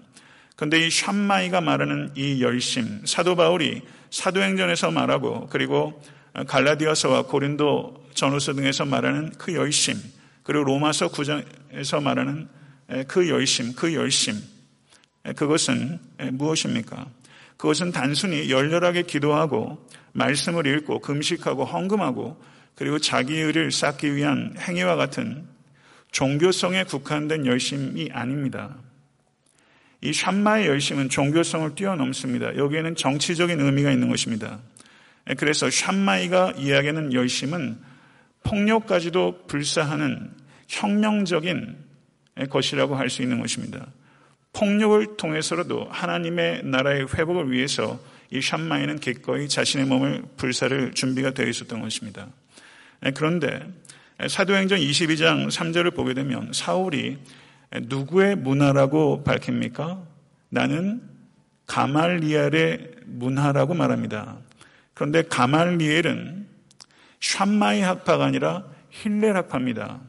그런데 0.55 0.85
이 0.85 0.91
샴마이가 0.91 1.59
말하는 1.59 2.11
이 2.15 2.41
열심, 2.43 3.01
사도 3.05 3.35
바울이 3.35 3.81
사도행전에서 4.11 4.91
말하고 4.91 5.47
그리고 5.49 6.01
갈라디아서와 6.47 7.23
고린도 7.23 8.09
전후서 8.13 8.53
등에서 8.53 8.85
말하는 8.85 9.31
그 9.39 9.55
열심, 9.55 9.95
그리고 10.43 10.65
로마서 10.65 11.09
9장에서 11.09 12.03
말하는 12.03 12.47
그 13.07 13.27
열심, 13.27 13.73
그 13.73 13.93
열심. 13.95 14.35
그것은 15.35 15.99
무엇입니까? 16.33 17.07
그것은 17.57 17.91
단순히 17.91 18.51
열렬하게 18.51 19.03
기도하고 19.03 19.83
말씀을 20.13 20.67
읽고 20.67 20.99
금식하고 20.99 21.65
헌금하고 21.65 22.39
그리고 22.75 22.99
자기 22.99 23.35
의를 23.35 23.71
쌓기 23.71 24.15
위한 24.15 24.55
행위와 24.59 24.95
같은 24.95 25.47
종교성에 26.11 26.85
국한된 26.85 27.45
열심이 27.45 28.09
아닙니다. 28.11 28.75
이 30.01 30.13
샴마의 30.13 30.67
열심은 30.67 31.09
종교성을 31.09 31.75
뛰어넘습니다. 31.75 32.55
여기에는 32.55 32.95
정치적인 32.95 33.59
의미가 33.59 33.91
있는 33.91 34.09
것입니다. 34.09 34.59
그래서 35.37 35.69
샴마이가 35.69 36.53
이야기하는 36.57 37.13
열심은 37.13 37.77
폭력까지도 38.43 39.45
불사하는 39.47 40.31
혁명적인 40.67 41.75
것이라고 42.49 42.95
할 42.95 43.09
수 43.09 43.21
있는 43.21 43.39
것입니다. 43.41 43.87
폭력을 44.53 45.17
통해서라도 45.17 45.87
하나님의 45.91 46.63
나라의 46.63 47.07
회복을 47.13 47.51
위해서 47.51 47.99
이 48.31 48.41
샴마이는 48.41 48.99
기꺼이 48.99 49.47
자신의 49.47 49.85
몸을 49.87 50.23
불사를 50.37 50.93
준비가 50.93 51.31
되어 51.31 51.47
있었던 51.47 51.81
것입니다. 51.81 52.27
그런데 53.15 53.67
사도행전 54.27 54.79
22장 54.79 55.47
3절을 55.47 55.95
보게 55.95 56.13
되면 56.13 56.51
사울이 56.51 57.17
누구의 57.83 58.35
문화라고 58.35 59.23
밝힙니까? 59.23 60.03
나는 60.49 61.01
가말리엘의 61.67 62.91
문화라고 63.05 63.75
말합니다. 63.75 64.37
그런데 64.93 65.21
가말리엘은 65.21 66.47
샴마이 67.21 67.81
학파가 67.81 68.25
아니라 68.25 68.65
힐렐 68.89 69.35
학파입니다. 69.35 70.01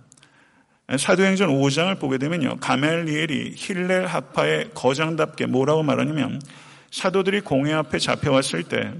사도행전 0.99 1.51
5장을 1.51 1.97
보게 2.01 2.19
되면요. 2.19 2.57
가멜리엘이 2.57 3.55
힐렐 3.57 4.07
학파의 4.07 4.71
거장답게 4.75 5.47
뭐라고 5.47 5.85
말하냐면 5.85 6.41
사도들이 6.91 7.43
공회 7.43 7.73
앞에 7.73 7.99
잡혀왔을 8.01 8.65
때 8.65 8.93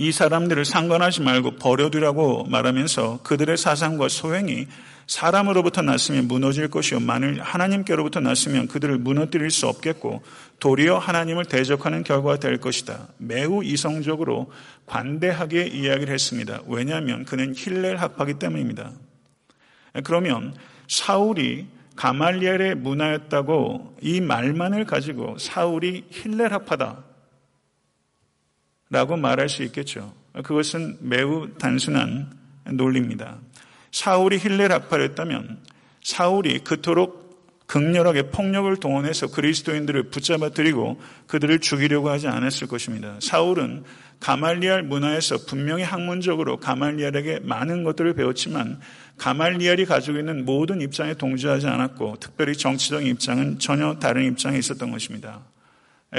이 0.00 0.12
사람들을 0.12 0.64
상관하지 0.64 1.20
말고 1.20 1.56
버려두라고 1.56 2.44
말하면서 2.44 3.20
그들의 3.22 3.58
사상과 3.58 4.08
소행이 4.08 4.66
사람으로부터 5.06 5.82
났으면 5.82 6.26
무너질 6.26 6.68
것이요. 6.68 7.00
만일 7.00 7.38
하나님께로부터 7.42 8.20
났으면 8.20 8.66
그들을 8.66 8.96
무너뜨릴 8.96 9.50
수 9.50 9.66
없겠고 9.68 10.22
도리어 10.58 10.96
하나님을 10.96 11.44
대적하는 11.44 12.02
결과가 12.02 12.38
될 12.38 12.56
것이다. 12.56 13.08
매우 13.18 13.62
이성적으로 13.62 14.50
관대하게 14.86 15.66
이야기를 15.66 16.14
했습니다. 16.14 16.62
왜냐하면 16.66 17.26
그는 17.26 17.52
힐렐 17.54 17.96
학파기 17.96 18.38
때문입니다. 18.38 18.92
그러면 20.02 20.54
사울이 20.88 21.66
가말리엘의 21.96 22.76
문화였다고 22.76 23.98
이 24.00 24.22
말만을 24.22 24.86
가지고 24.86 25.36
사울이 25.36 26.06
힐렐 26.10 26.54
학파다. 26.54 27.09
라고 28.90 29.16
말할 29.16 29.48
수 29.48 29.62
있겠죠. 29.62 30.12
그것은 30.42 30.98
매우 31.00 31.48
단순한 31.58 32.30
논리입니다. 32.72 33.38
사울이 33.92 34.38
힐렐 34.38 34.70
학파였다면 34.72 35.58
사울이 36.02 36.60
그토록 36.60 37.20
극렬하게 37.66 38.30
폭력을 38.30 38.74
동원해서 38.78 39.28
그리스도인들을 39.28 40.10
붙잡아 40.10 40.48
들이고 40.48 41.00
그들을 41.28 41.60
죽이려고 41.60 42.10
하지 42.10 42.26
않았을 42.26 42.66
것입니다. 42.66 43.16
사울은 43.20 43.84
가말리알 44.18 44.82
문화에서 44.82 45.46
분명히 45.46 45.84
학문적으로 45.84 46.56
가말리알에게 46.56 47.40
많은 47.44 47.84
것들을 47.84 48.14
배웠지만 48.14 48.80
가말리알이 49.18 49.86
가지고 49.86 50.18
있는 50.18 50.44
모든 50.44 50.80
입장에 50.80 51.14
동조하지 51.14 51.68
않았고 51.68 52.16
특별히 52.18 52.56
정치적인 52.56 53.06
입장은 53.06 53.60
전혀 53.60 54.00
다른 54.00 54.24
입장에 54.24 54.58
있었던 54.58 54.90
것입니다. 54.90 55.40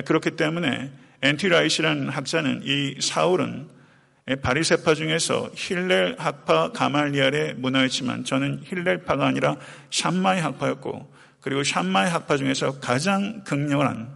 그렇기 0.06 0.38
때문에 0.38 0.90
N.T. 1.22 1.44
Wright라는 1.44 2.10
학자는 2.10 2.62
이 2.64 2.96
사울은 3.00 3.68
바리새파 4.42 4.94
중에서 4.96 5.52
힐렐 5.56 6.16
학파 6.18 6.72
가말리알의 6.72 7.56
문하였지만 7.56 8.24
저는 8.24 8.62
힐렐파가 8.66 9.26
아니라 9.26 9.58
샴마이 9.90 10.40
학파였고 10.40 11.14
그리고 11.42 11.64
샴마이 11.64 12.10
학파 12.10 12.38
중에서 12.38 12.80
가장 12.80 13.44
극렬한 13.44 14.10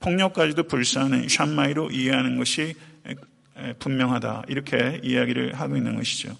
폭력까지도 0.00 0.64
불사하는 0.64 1.28
샴마이로 1.28 1.90
이해하는 1.90 2.38
것이 2.38 2.74
분명하다. 3.80 4.44
이렇게 4.46 5.00
이야기를 5.02 5.54
하고 5.54 5.76
있는 5.76 5.96
것이죠. 5.96 6.36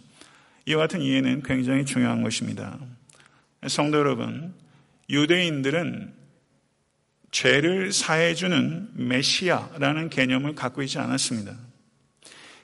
이와 0.66 0.83
같은 0.83 1.02
이해는 1.02 1.42
굉장히 1.42 1.85
중요한 1.85 2.22
것입니다. 2.22 2.78
성도 3.66 3.98
여러분, 3.98 4.54
유대인들은 5.11 6.17
죄를 7.31 7.93
사해주는 7.93 8.91
메시아라는 8.95 10.11
개념을 10.11 10.55
갖고 10.55 10.83
있지 10.83 10.99
않았습니다. 10.99 11.57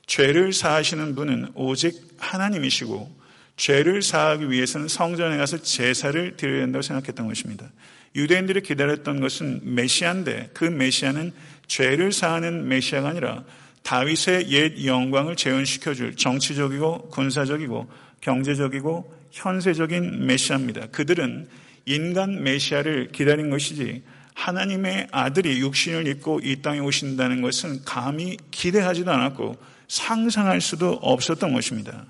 죄를 0.07 0.53
사하시는 0.53 1.14
분은 1.14 1.53
오직 1.55 1.94
하나님이시고 2.18 3.24
죄를 3.57 4.03
사하기 4.03 4.50
위해서는 4.50 4.88
성전에 4.88 5.37
가서 5.37 5.62
제사를 5.62 6.37
드려야 6.37 6.61
된다고 6.61 6.83
생각했던 6.83 7.27
것입니다. 7.27 7.70
유대인들이 8.16 8.62
기다렸던 8.62 9.20
것은 9.20 9.74
메시아인데 9.74 10.50
그 10.55 10.64
메시아는 10.64 11.33
죄를 11.66 12.12
사하는 12.12 12.68
메시아가 12.68 13.11
아니라 13.11 13.44
다윗의 13.83 14.50
옛 14.50 14.85
영광을 14.85 15.37
재현시켜줄 15.37 16.16
정치적이고 16.16 17.11
군사적이고 17.11 17.90
경제적이고 18.20 19.14
현세적인 19.31 20.27
메시아입니다. 20.27 20.87
그들은 20.87 21.48
인간 21.87 22.42
메시아를 22.42 23.09
기다린 23.12 23.50
것이지 23.50 24.03
하나님의 24.34 25.08
아들이 25.10 25.60
육신을 25.60 26.06
입고 26.08 26.40
이 26.42 26.60
땅에 26.60 26.80
오신다는 26.80 27.40
것은 27.40 27.84
감히 27.84 28.36
기대하지도 28.50 29.10
않았고 29.10 29.56
상상할 29.88 30.60
수도 30.60 30.92
없었던 30.92 31.52
것입니다. 31.52 32.04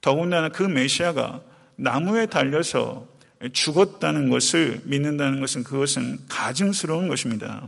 더군다나 0.00 0.48
그 0.48 0.62
메시아가 0.62 1.42
나무에 1.76 2.26
달려서 2.26 3.06
죽었다는 3.52 4.30
것을 4.30 4.80
믿는다는 4.84 5.40
것은 5.40 5.64
그것은 5.64 6.20
가증스러운 6.28 7.08
것입니다. 7.08 7.66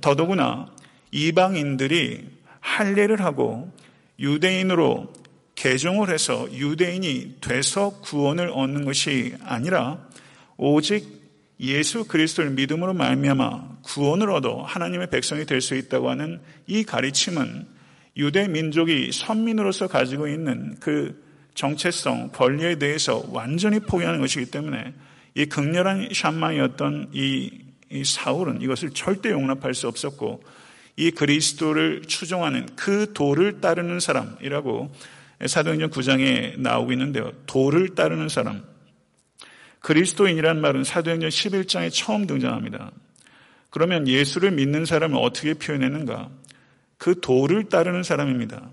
더더구나 0.00 0.70
이방인들이 1.10 2.28
할례를 2.60 3.22
하고 3.22 3.72
유대인으로 4.18 5.12
개종을 5.54 6.10
해서 6.10 6.46
유대인이 6.52 7.38
돼서 7.40 7.98
구원을 8.00 8.50
얻는 8.50 8.84
것이 8.84 9.34
아니라 9.44 9.98
오직 10.56 11.17
예수 11.60 12.04
그리스도를 12.04 12.52
믿음으로 12.52 12.94
말미암아 12.94 13.78
구원을 13.82 14.30
얻어 14.30 14.62
하나님의 14.62 15.10
백성이 15.10 15.44
될 15.44 15.60
수 15.60 15.74
있다고 15.74 16.10
하는 16.10 16.40
이 16.66 16.84
가르침은 16.84 17.66
유대 18.16 18.48
민족이 18.48 19.10
선민으로서 19.12 19.88
가지고 19.88 20.28
있는 20.28 20.76
그 20.80 21.22
정체성, 21.54 22.30
권리에 22.32 22.76
대해서 22.76 23.24
완전히 23.30 23.80
포기하는 23.80 24.20
것이기 24.20 24.50
때문에 24.50 24.94
이 25.34 25.46
극렬한 25.46 26.08
샴마이었던 26.12 27.10
이, 27.12 27.50
이 27.90 28.04
사울은 28.04 28.62
이것을 28.62 28.90
절대 28.90 29.30
용납할 29.30 29.74
수 29.74 29.88
없었고 29.88 30.42
이 30.96 31.10
그리스도를 31.10 32.02
추종하는 32.06 32.66
그 32.76 33.12
도를 33.12 33.60
따르는 33.60 34.00
사람이라고 34.00 34.92
사도행전 35.46 35.90
9장에 35.90 36.58
나오고 36.58 36.92
있는데요. 36.92 37.32
도를 37.46 37.94
따르는 37.94 38.28
사람. 38.28 38.62
그리스도인이란 39.80 40.60
말은 40.60 40.84
사도행전 40.84 41.30
11장에 41.30 41.90
처음 41.92 42.26
등장합니다. 42.26 42.90
그러면 43.70 44.08
예수를 44.08 44.50
믿는 44.50 44.84
사람을 44.84 45.18
어떻게 45.18 45.54
표현했는가? 45.54 46.30
그 46.96 47.20
도를 47.20 47.68
따르는 47.68 48.02
사람입니다. 48.02 48.68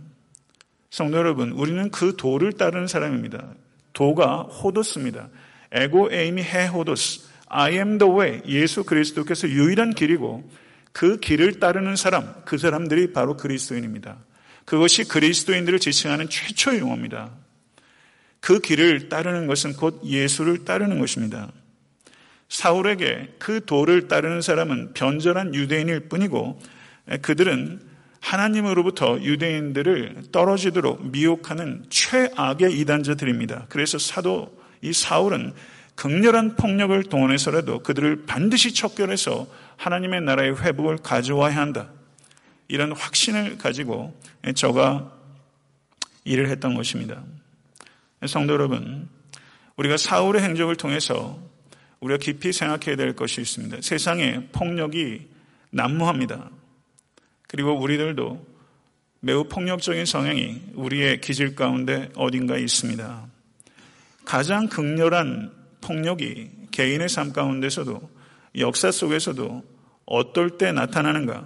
성도 0.90 1.18
여러분, 1.18 1.52
우리는 1.52 1.92
그 1.92 2.16
도를 2.16 2.54
따르는 2.54 2.88
사람입니다. 2.88 3.54
도가 3.94 4.44
호도스입니다. 4.44 5.30
에고 5.72 6.10
에이미 6.12 6.42
해 6.42 6.68
호도스. 6.68 7.28
I 7.48 7.74
am 7.74 7.98
the 7.98 8.12
way. 8.12 8.42
예수 8.48 8.84
그리스도께서 8.84 9.48
유일한 9.50 9.94
길이고 9.94 10.50
그 10.92 11.20
길을 11.20 11.60
따르는 11.60 11.96
사람, 11.96 12.34
그 12.46 12.58
사람들이 12.58 13.12
바로 13.12 13.36
그리스도인입니다. 13.36 14.18
그것이 14.64 15.04
그리스도인들을 15.04 15.80
지칭하는 15.80 16.30
최초의 16.30 16.80
용어입니다. 16.80 17.32
그 18.46 18.60
길을 18.60 19.10
따르는 19.10 19.48
것은 19.48 19.74
곧 19.74 20.02
예수를 20.06 20.66
따르는 20.66 21.00
것입니다. 21.00 21.52
사울에게 22.48 23.34
그 23.40 23.66
도를 23.66 24.08
따르는 24.08 24.42
사람은 24.42 24.94
변절한 24.94 25.56
유대인일 25.56 26.02
뿐이고 26.02 26.62
그들은 27.24 27.82
하나님으로부터 28.22 29.20
유대인들을 29.20 30.26
떨어지도록 30.32 31.08
미혹하는 31.08 31.86
최악의 31.90 32.78
이단자들입니다. 32.80 33.66
그래서 33.68 33.98
사도 33.98 34.56
이 34.84 34.94
사울은 34.94 35.54
극렬한 35.96 36.56
폭력을 36.56 37.02
동원해서라도 37.06 37.80
그들을 37.80 38.28
반드시 38.28 38.76
척결해서 38.76 39.48
하나님의 39.78 40.22
나라의 40.22 40.62
회복을 40.62 40.98
가져와야 40.98 41.56
한다. 41.56 41.90
이런 42.68 42.92
확신을 42.92 43.58
가지고 43.58 44.16
저가 44.54 45.12
일을 46.26 46.50
했던 46.50 46.76
것입니다. 46.76 47.24
성도 48.28 48.54
여러분, 48.54 49.08
우리가 49.78 49.98
사울의 49.98 50.42
행적을 50.42 50.76
통해서 50.76 51.40
우리가 52.00 52.18
깊이 52.18 52.54
생각해야 52.54 52.96
될 52.96 53.14
것이 53.16 53.42
있습니다. 53.42 53.78
세상에 53.82 54.48
폭력이 54.52 55.28
난무합니다. 55.72 56.50
그리고 57.48 57.78
우리들도 57.80 58.46
매우 59.20 59.46
폭력적인 59.46 60.06
성향이 60.06 60.62
우리의 60.76 61.22
기질 61.22 61.56
가운데 61.56 62.10
어딘가에 62.16 62.62
있습니다. 62.62 63.28
가장 64.24 64.68
극렬한 64.68 65.52
폭력이 65.82 66.52
개인의 66.72 67.10
삶 67.10 67.34
가운데서도 67.34 68.10
역사 68.58 68.92
속에서도 68.92 69.64
어떨 70.06 70.58
때 70.58 70.72
나타나는가? 70.72 71.46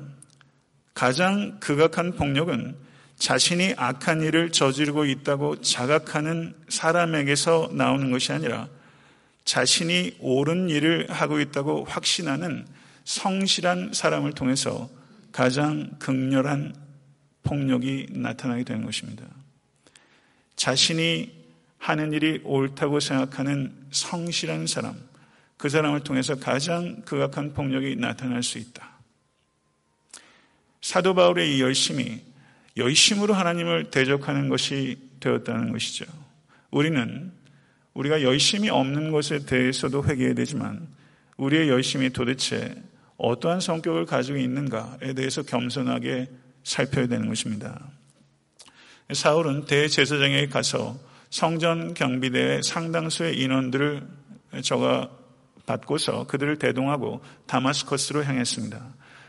가장 0.93 1.59
극악한 1.59 2.13
폭력은 2.13 2.75
자신이 3.19 3.73
악한 3.75 4.21
일을 4.21 4.51
저지르고 4.51 5.05
있다고 5.05 5.61
자각하는 5.61 6.55
사람에게서 6.69 7.69
나오는 7.73 8.11
것이 8.11 8.31
아니라 8.31 8.69
자신이 9.43 10.15
옳은 10.19 10.69
일을 10.69 11.11
하고 11.11 11.39
있다고 11.39 11.83
확신하는 11.83 12.65
성실한 13.03 13.91
사람을 13.93 14.33
통해서 14.33 14.89
가장 15.31 15.91
극렬한 15.99 16.73
폭력이 17.43 18.07
나타나게 18.11 18.63
되는 18.63 18.85
것입니다. 18.85 19.25
자신이 20.55 21.37
하는 21.77 22.13
일이 22.13 22.39
옳다고 22.43 22.99
생각하는 22.99 23.73
성실한 23.91 24.67
사람, 24.67 24.95
그 25.57 25.67
사람을 25.67 26.01
통해서 26.01 26.35
가장 26.35 27.01
극악한 27.03 27.53
폭력이 27.53 27.95
나타날 27.97 28.43
수 28.43 28.57
있다. 28.59 28.89
사도 30.81 31.13
바울의 31.13 31.57
이 31.57 31.61
열심이 31.61 32.28
열심으로 32.79 33.33
하나님을 33.33 33.91
대적하는 33.91 34.49
것이 34.49 34.97
되었다는 35.19 35.71
것이죠. 35.71 36.05
우리는 36.71 37.31
우리가 37.93 38.21
열심이 38.21 38.69
없는 38.69 39.11
것에 39.11 39.45
대해서도 39.45 40.05
회개해야 40.05 40.33
되지만 40.33 40.87
우리의 41.37 41.69
열심이 41.69 42.09
도대체 42.09 42.75
어떠한 43.17 43.59
성격을 43.59 44.05
가지고 44.05 44.37
있는가에 44.37 45.13
대해서 45.13 45.43
겸손하게 45.43 46.27
살펴야 46.63 47.07
되는 47.07 47.27
것입니다. 47.27 47.79
사울은 49.11 49.65
대제사장에 49.65 50.47
가서 50.47 50.97
성전 51.29 51.93
경비대의 51.93 52.63
상당수의 52.63 53.39
인원들을 53.39 54.07
저가 54.63 55.09
받고서 55.65 56.25
그들을 56.27 56.57
대동하고 56.57 57.21
다마스커스로 57.45 58.23
향했습니다. 58.23 58.81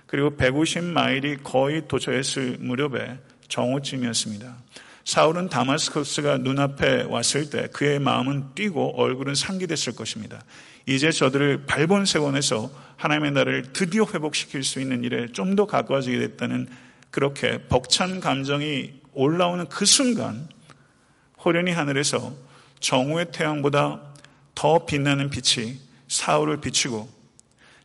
그리고 0.06 0.30
150마일이 0.36 1.42
거의 1.42 1.86
도처했을 1.86 2.58
무렵에 2.60 3.18
정오쯤이었습니다. 3.50 4.56
사울은 5.04 5.48
다마스커스가 5.48 6.38
눈앞에 6.38 7.02
왔을 7.02 7.50
때 7.50 7.68
그의 7.72 7.98
마음은 7.98 8.54
뛰고 8.54 9.00
얼굴은 9.00 9.34
상기됐을 9.34 9.94
것입니다. 9.94 10.42
이제 10.86 11.10
저들을 11.10 11.66
발본세원해서 11.66 12.70
하나님의 12.96 13.32
나라를 13.32 13.72
드디어 13.72 14.04
회복시킬 14.04 14.62
수 14.62 14.80
있는 14.80 15.04
일에 15.04 15.26
좀 15.32 15.56
더 15.56 15.66
가까워지게 15.66 16.18
됐다는 16.18 16.68
그렇게 17.10 17.58
벅찬 17.68 18.20
감정이 18.20 18.92
올라오는 19.12 19.68
그 19.68 19.84
순간 19.84 20.48
호련히 21.44 21.72
하늘에서 21.72 22.32
정오의 22.78 23.32
태양보다 23.32 24.00
더 24.54 24.84
빛나는 24.86 25.30
빛이 25.30 25.78
사울을 26.08 26.60
비추고 26.60 27.08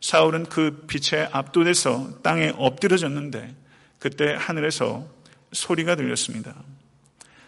사울은 0.00 0.44
그 0.44 0.84
빛에 0.86 1.28
압도돼서 1.32 2.20
땅에 2.22 2.52
엎드려졌는데 2.56 3.54
그때 3.98 4.36
하늘에서 4.38 5.08
소리가 5.56 5.96
들렸습니다. 5.96 6.54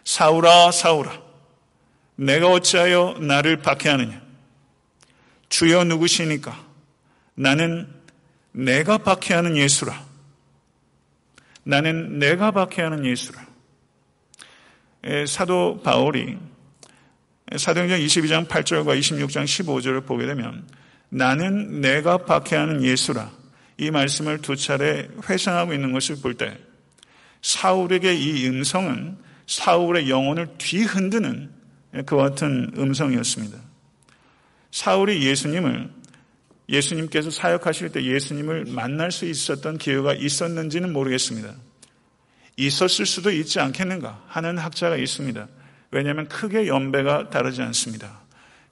사울아 0.04 0.70
사울아 0.72 1.20
내가 2.16 2.50
어찌하여 2.50 3.18
나를 3.20 3.58
박해하느냐? 3.58 4.20
주여 5.48 5.84
누구시니까? 5.84 6.66
나는 7.34 7.86
내가 8.50 8.98
박해하는 8.98 9.56
예수라. 9.56 10.04
나는 11.62 12.18
내가 12.18 12.50
박해하는 12.50 13.04
예수라. 13.04 13.46
사도 15.26 15.80
바울이 15.82 16.38
사도행전 17.56 18.00
22장 18.00 18.48
8절과 18.48 18.98
26장 18.98 19.44
15절을 19.44 20.06
보게 20.06 20.26
되면 20.26 20.66
나는 21.08 21.80
내가 21.80 22.18
박해하는 22.18 22.82
예수라. 22.82 23.30
이 23.76 23.90
말씀을 23.90 24.38
두 24.40 24.56
차례 24.56 25.08
회상하고 25.28 25.72
있는 25.72 25.92
것을 25.92 26.16
볼 26.20 26.34
때 26.34 26.58
사울에게 27.42 28.14
이 28.14 28.48
음성은 28.48 29.16
사울의 29.46 30.10
영혼을 30.10 30.48
뒤흔드는 30.58 31.50
그와 32.06 32.30
같은 32.30 32.72
음성이었습니다. 32.76 33.58
사울이 34.70 35.26
예수님을 35.26 35.90
예수님께서 36.68 37.30
사역하실 37.30 37.90
때 37.90 38.04
예수님을 38.04 38.66
만날 38.66 39.10
수 39.10 39.24
있었던 39.24 39.78
기회가 39.78 40.12
있었는지는 40.12 40.92
모르겠습니다. 40.92 41.54
있었을 42.56 43.06
수도 43.06 43.30
있지 43.30 43.60
않겠는가 43.60 44.22
하는 44.26 44.58
학자가 44.58 44.96
있습니다. 44.96 45.48
왜냐하면 45.90 46.28
크게 46.28 46.66
연배가 46.66 47.30
다르지 47.30 47.62
않습니다. 47.62 48.20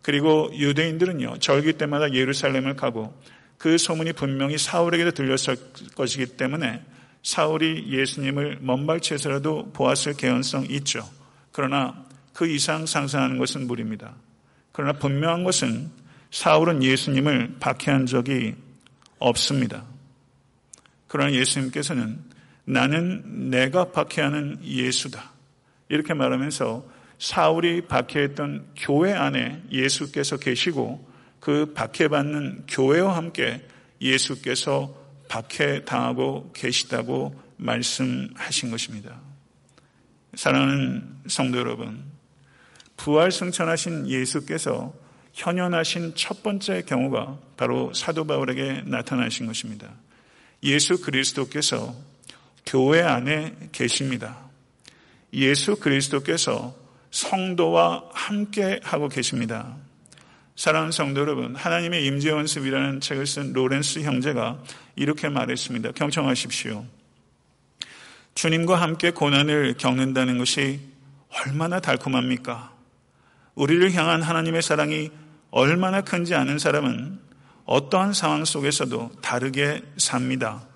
그리고 0.03 0.51
유대인들은요, 0.53 1.39
절기 1.39 1.75
때마다 1.75 2.13
예루살렘을 2.13 2.77
가고 2.77 3.19
그 3.57 3.79
소문이 3.79 4.13
분명히 4.13 4.59
사울에게도 4.59 5.13
들렸을 5.13 5.57
것이기 5.95 6.37
때문에 6.37 6.85
사울이 7.27 7.89
예수님을 7.89 8.59
먼발치에서라도 8.61 9.73
보았을 9.73 10.15
개연성이 10.17 10.69
있죠. 10.77 11.03
그러나 11.51 12.07
그 12.33 12.47
이상 12.47 12.87
상상하는 12.87 13.37
것은 13.39 13.67
무리입니다. 13.67 14.15
그러나 14.71 14.93
분명한 14.93 15.43
것은 15.43 15.91
사울은 16.31 16.85
예수님을 16.85 17.57
박해한 17.59 18.07
적이 18.07 18.55
없습니다. 19.19 19.83
그러나 21.09 21.33
예수님께서는 21.33 22.21
나는 22.65 23.51
내가 23.51 23.91
박해하는 23.91 24.61
예수다. 24.63 25.33
이렇게 25.89 26.15
말하면서 26.15 26.87
사울이 27.19 27.89
박해했던 27.89 28.69
교회 28.77 29.13
안에 29.13 29.65
예수께서 29.73 30.37
계시고 30.37 31.05
그 31.41 31.73
박해받는 31.75 32.67
교회와 32.69 33.17
함께 33.17 33.67
예수께서 34.01 35.06
박해당하고 35.29 36.53
계시다고 36.55 37.39
말씀하신 37.57 38.71
것입니다. 38.71 39.21
사랑하는 40.35 41.17
성도 41.29 41.59
여러분, 41.59 42.05
부활 42.97 43.31
승천하신 43.31 44.09
예수께서 44.09 44.95
현현하신 45.33 46.15
첫 46.15 46.43
번째 46.43 46.83
경우가 46.83 47.39
바로 47.57 47.93
사도 47.93 48.27
바울에게 48.27 48.83
나타나신 48.87 49.47
것입니다. 49.47 49.93
예수 50.63 51.01
그리스도께서 51.01 51.95
교회 52.65 53.03
안에 53.03 53.55
계십니다. 53.73 54.39
예수 55.33 55.77
그리스도께서 55.77 56.75
성도와 57.11 58.05
함께 58.13 58.81
하고 58.83 59.09
계십니다. 59.09 59.77
사랑하는 60.57 60.91
성도 60.91 61.21
여러분, 61.21 61.55
하나님의 61.55 62.07
임재 62.07 62.31
연습이라는 62.31 63.01
책을 63.01 63.27
쓴 63.27 63.53
로렌스 63.53 64.01
형제가 64.01 64.59
이렇게 64.97 65.29
말했습니다. 65.29 65.93
경청하십시오. 65.93 66.83
주님과 68.35 68.81
함께 68.81 69.11
고난을 69.11 69.75
겪는다는 69.77 70.39
것이 70.39 70.81
얼마나 71.29 71.81
달콤합니까? 71.81 72.73
우리를 73.55 73.93
향한 73.93 74.23
하나님의 74.23 74.63
사랑이 74.63 75.11
얼마나 75.51 76.01
큰지 76.01 76.35
아는 76.35 76.59
사람은 76.59 77.21
어떠한 77.67 78.15
상황 78.15 78.47
속에서도 78.47 79.13
다르게 79.21 79.83
삽니다. 79.99 80.67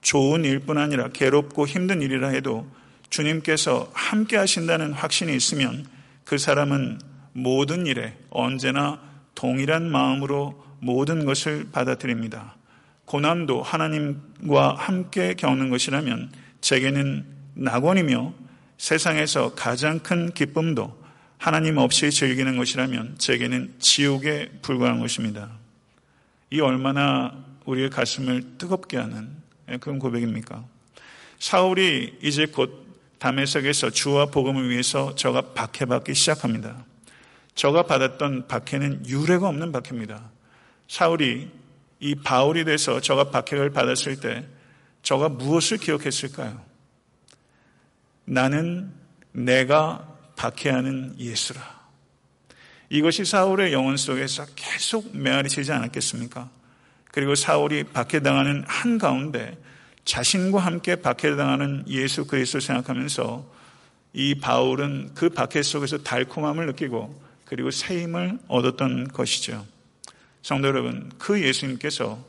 좋은 0.00 0.44
일뿐 0.44 0.78
아니라 0.78 1.10
괴롭고 1.10 1.68
힘든 1.68 2.02
일이라 2.02 2.28
해도 2.30 2.68
주님께서 3.10 3.88
함께 3.94 4.36
하신다는 4.36 4.92
확신이 4.94 5.36
있으면 5.36 5.86
그 6.24 6.38
사람은 6.38 7.00
모든 7.34 7.86
일에 7.86 8.16
언제나 8.30 9.07
동일한 9.38 9.88
마음으로 9.88 10.60
모든 10.80 11.24
것을 11.24 11.68
받아들입니다. 11.70 12.56
고난도 13.04 13.62
하나님과 13.62 14.74
함께 14.76 15.34
겪는 15.34 15.70
것이라면 15.70 16.32
제게는 16.60 17.24
낙원이며 17.54 18.34
세상에서 18.78 19.54
가장 19.54 20.00
큰 20.00 20.32
기쁨도 20.32 21.00
하나님 21.38 21.76
없이 21.78 22.10
즐기는 22.10 22.56
것이라면 22.56 23.18
제게는 23.18 23.74
지옥에 23.78 24.50
불과한 24.60 24.98
것입니다. 24.98 25.50
이 26.50 26.60
얼마나 26.60 27.32
우리의 27.64 27.90
가슴을 27.90 28.58
뜨겁게 28.58 28.96
하는 28.96 29.30
그런 29.78 30.00
고백입니까? 30.00 30.64
사울이 31.38 32.18
이제 32.22 32.46
곧 32.46 32.88
담에색에서 33.20 33.90
주와 33.90 34.26
복음을 34.26 34.68
위해서 34.68 35.14
저가 35.14 35.52
박해받기 35.52 36.12
시작합니다. 36.14 36.87
저가 37.58 37.82
받았던 37.82 38.46
박해는 38.46 39.06
유례가 39.08 39.48
없는 39.48 39.72
박해입니다. 39.72 40.30
사울이 40.86 41.50
이 41.98 42.14
바울이 42.14 42.64
돼서 42.64 43.00
저가 43.00 43.30
박해를 43.30 43.70
받았을 43.70 44.20
때 44.20 44.46
저가 45.02 45.28
무엇을 45.28 45.78
기억했을까요? 45.78 46.64
나는 48.26 48.92
내가 49.32 50.06
박해하는 50.36 51.16
예수라. 51.18 51.60
이것이 52.90 53.24
사울의 53.24 53.72
영혼 53.72 53.96
속에서 53.96 54.46
계속 54.54 55.16
메아리치지 55.16 55.72
않았겠습니까? 55.72 56.48
그리고 57.10 57.34
사울이 57.34 57.82
박해당하는 57.82 58.62
한가운데 58.68 59.58
자신과 60.04 60.60
함께 60.60 60.94
박해당하는 60.94 61.86
예수 61.88 62.24
그리스도를 62.24 62.62
생각하면서 62.62 63.44
이 64.12 64.36
바울은 64.36 65.14
그 65.14 65.28
박해 65.28 65.62
속에서 65.62 65.98
달콤함을 65.98 66.66
느끼고 66.66 67.27
그리고 67.48 67.70
새 67.70 68.02
힘을 68.02 68.38
얻었던 68.46 69.08
것이죠. 69.08 69.64
성도 70.42 70.68
여러분, 70.68 71.10
그 71.16 71.42
예수님께서 71.42 72.22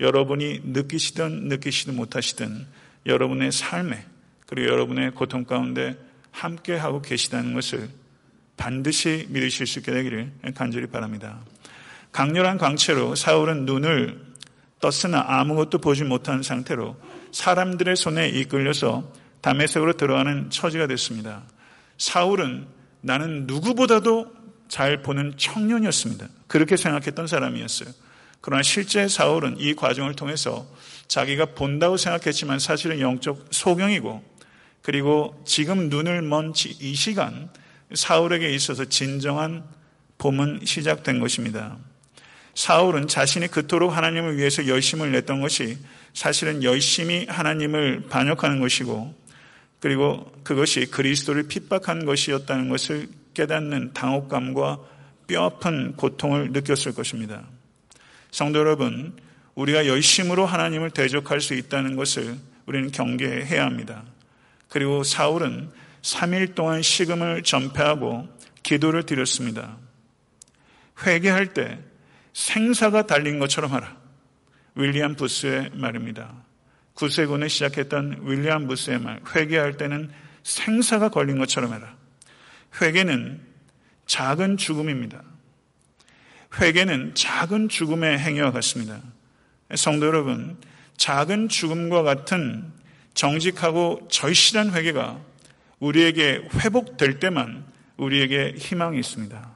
여러분이 0.00 0.62
느끼시든 0.64 1.46
느끼시지 1.46 1.92
못하시든 1.92 2.66
여러분의 3.06 3.52
삶에 3.52 4.04
그리고 4.46 4.72
여러분의 4.72 5.12
고통 5.12 5.44
가운데 5.44 5.96
함께 6.32 6.74
하고 6.74 7.00
계시다는 7.00 7.54
것을 7.54 7.88
반드시 8.56 9.26
믿으실 9.28 9.68
수 9.68 9.78
있게 9.78 9.92
되기를 9.92 10.32
간절히 10.56 10.88
바랍니다. 10.88 11.38
강렬한 12.10 12.58
광채로 12.58 13.14
사울은 13.14 13.66
눈을 13.66 14.20
떴으나 14.80 15.24
아무것도 15.28 15.78
보지 15.78 16.02
못한 16.02 16.42
상태로 16.42 16.96
사람들의 17.30 17.94
손에 17.94 18.28
이끌려서 18.28 19.12
담에색으로 19.40 19.92
들어가는 19.92 20.50
처지가 20.50 20.88
됐습니다. 20.88 21.44
사울은 21.96 22.66
나는 23.02 23.46
누구보다도 23.46 24.43
잘 24.68 25.02
보는 25.02 25.34
청년이었습니다. 25.36 26.28
그렇게 26.46 26.76
생각했던 26.76 27.26
사람이었어요. 27.26 27.90
그러나 28.40 28.62
실제 28.62 29.08
사울은 29.08 29.56
이 29.58 29.74
과정을 29.74 30.16
통해서 30.16 30.66
자기가 31.08 31.46
본다고 31.54 31.96
생각했지만 31.96 32.58
사실은 32.58 33.00
영적 33.00 33.46
소경이고 33.50 34.22
그리고 34.82 35.42
지금 35.46 35.88
눈을 35.88 36.22
먼 36.22 36.52
이 36.54 36.94
시간 36.94 37.48
사울에게 37.94 38.54
있어서 38.54 38.84
진정한 38.84 39.64
봄은 40.18 40.60
시작된 40.64 41.20
것입니다. 41.20 41.78
사울은 42.54 43.08
자신이 43.08 43.48
그토록 43.48 43.96
하나님을 43.96 44.36
위해서 44.36 44.66
열심을 44.66 45.10
냈던 45.12 45.40
것이 45.40 45.78
사실은 46.12 46.62
열심히 46.62 47.26
하나님을 47.28 48.08
반역하는 48.08 48.60
것이고 48.60 49.14
그리고 49.80 50.32
그것이 50.44 50.86
그리스도를 50.86 51.48
핍박한 51.48 52.04
것이었다는 52.04 52.68
것을 52.68 53.08
깨닫는 53.34 53.92
당혹감과 53.92 54.78
뼈아픈 55.26 55.94
고통을 55.96 56.52
느꼈을 56.52 56.94
것입니다. 56.94 57.44
성도 58.30 58.58
여러분, 58.58 59.16
우리가 59.54 59.86
열심으로 59.86 60.46
하나님을 60.46 60.90
대적할 60.90 61.40
수 61.40 61.54
있다는 61.54 61.96
것을 61.96 62.36
우리는 62.66 62.90
경계해야 62.90 63.64
합니다. 63.64 64.04
그리고 64.68 65.04
사울은 65.04 65.70
3일 66.02 66.54
동안 66.54 66.82
식음을 66.82 67.42
전폐하고 67.42 68.28
기도를 68.62 69.04
드렸습니다. 69.04 69.76
회개할 71.06 71.54
때 71.54 71.78
생사가 72.32 73.06
달린 73.06 73.38
것처럼 73.38 73.72
하라. 73.72 73.96
윌리엄 74.74 75.14
부스의 75.14 75.70
말입니다. 75.74 76.34
구세군을 76.94 77.48
시작했던 77.48 78.22
윌리엄 78.22 78.66
부스의 78.66 78.98
말. 79.00 79.20
회개할 79.34 79.76
때는 79.76 80.10
생사가 80.42 81.08
걸린 81.08 81.38
것처럼 81.38 81.72
해라. 81.72 81.96
회개는 82.80 83.40
작은 84.06 84.56
죽음입니다. 84.56 85.22
회개는 86.60 87.14
작은 87.14 87.68
죽음의 87.68 88.18
행위와 88.18 88.52
같습니다. 88.52 89.00
성도 89.74 90.06
여러분, 90.06 90.56
작은 90.96 91.48
죽음과 91.48 92.02
같은 92.02 92.72
정직하고 93.14 94.08
절실한 94.10 94.72
회개가 94.72 95.20
우리에게 95.78 96.48
회복될 96.54 97.20
때만 97.20 97.64
우리에게 97.96 98.54
희망이 98.56 98.98
있습니다. 98.98 99.52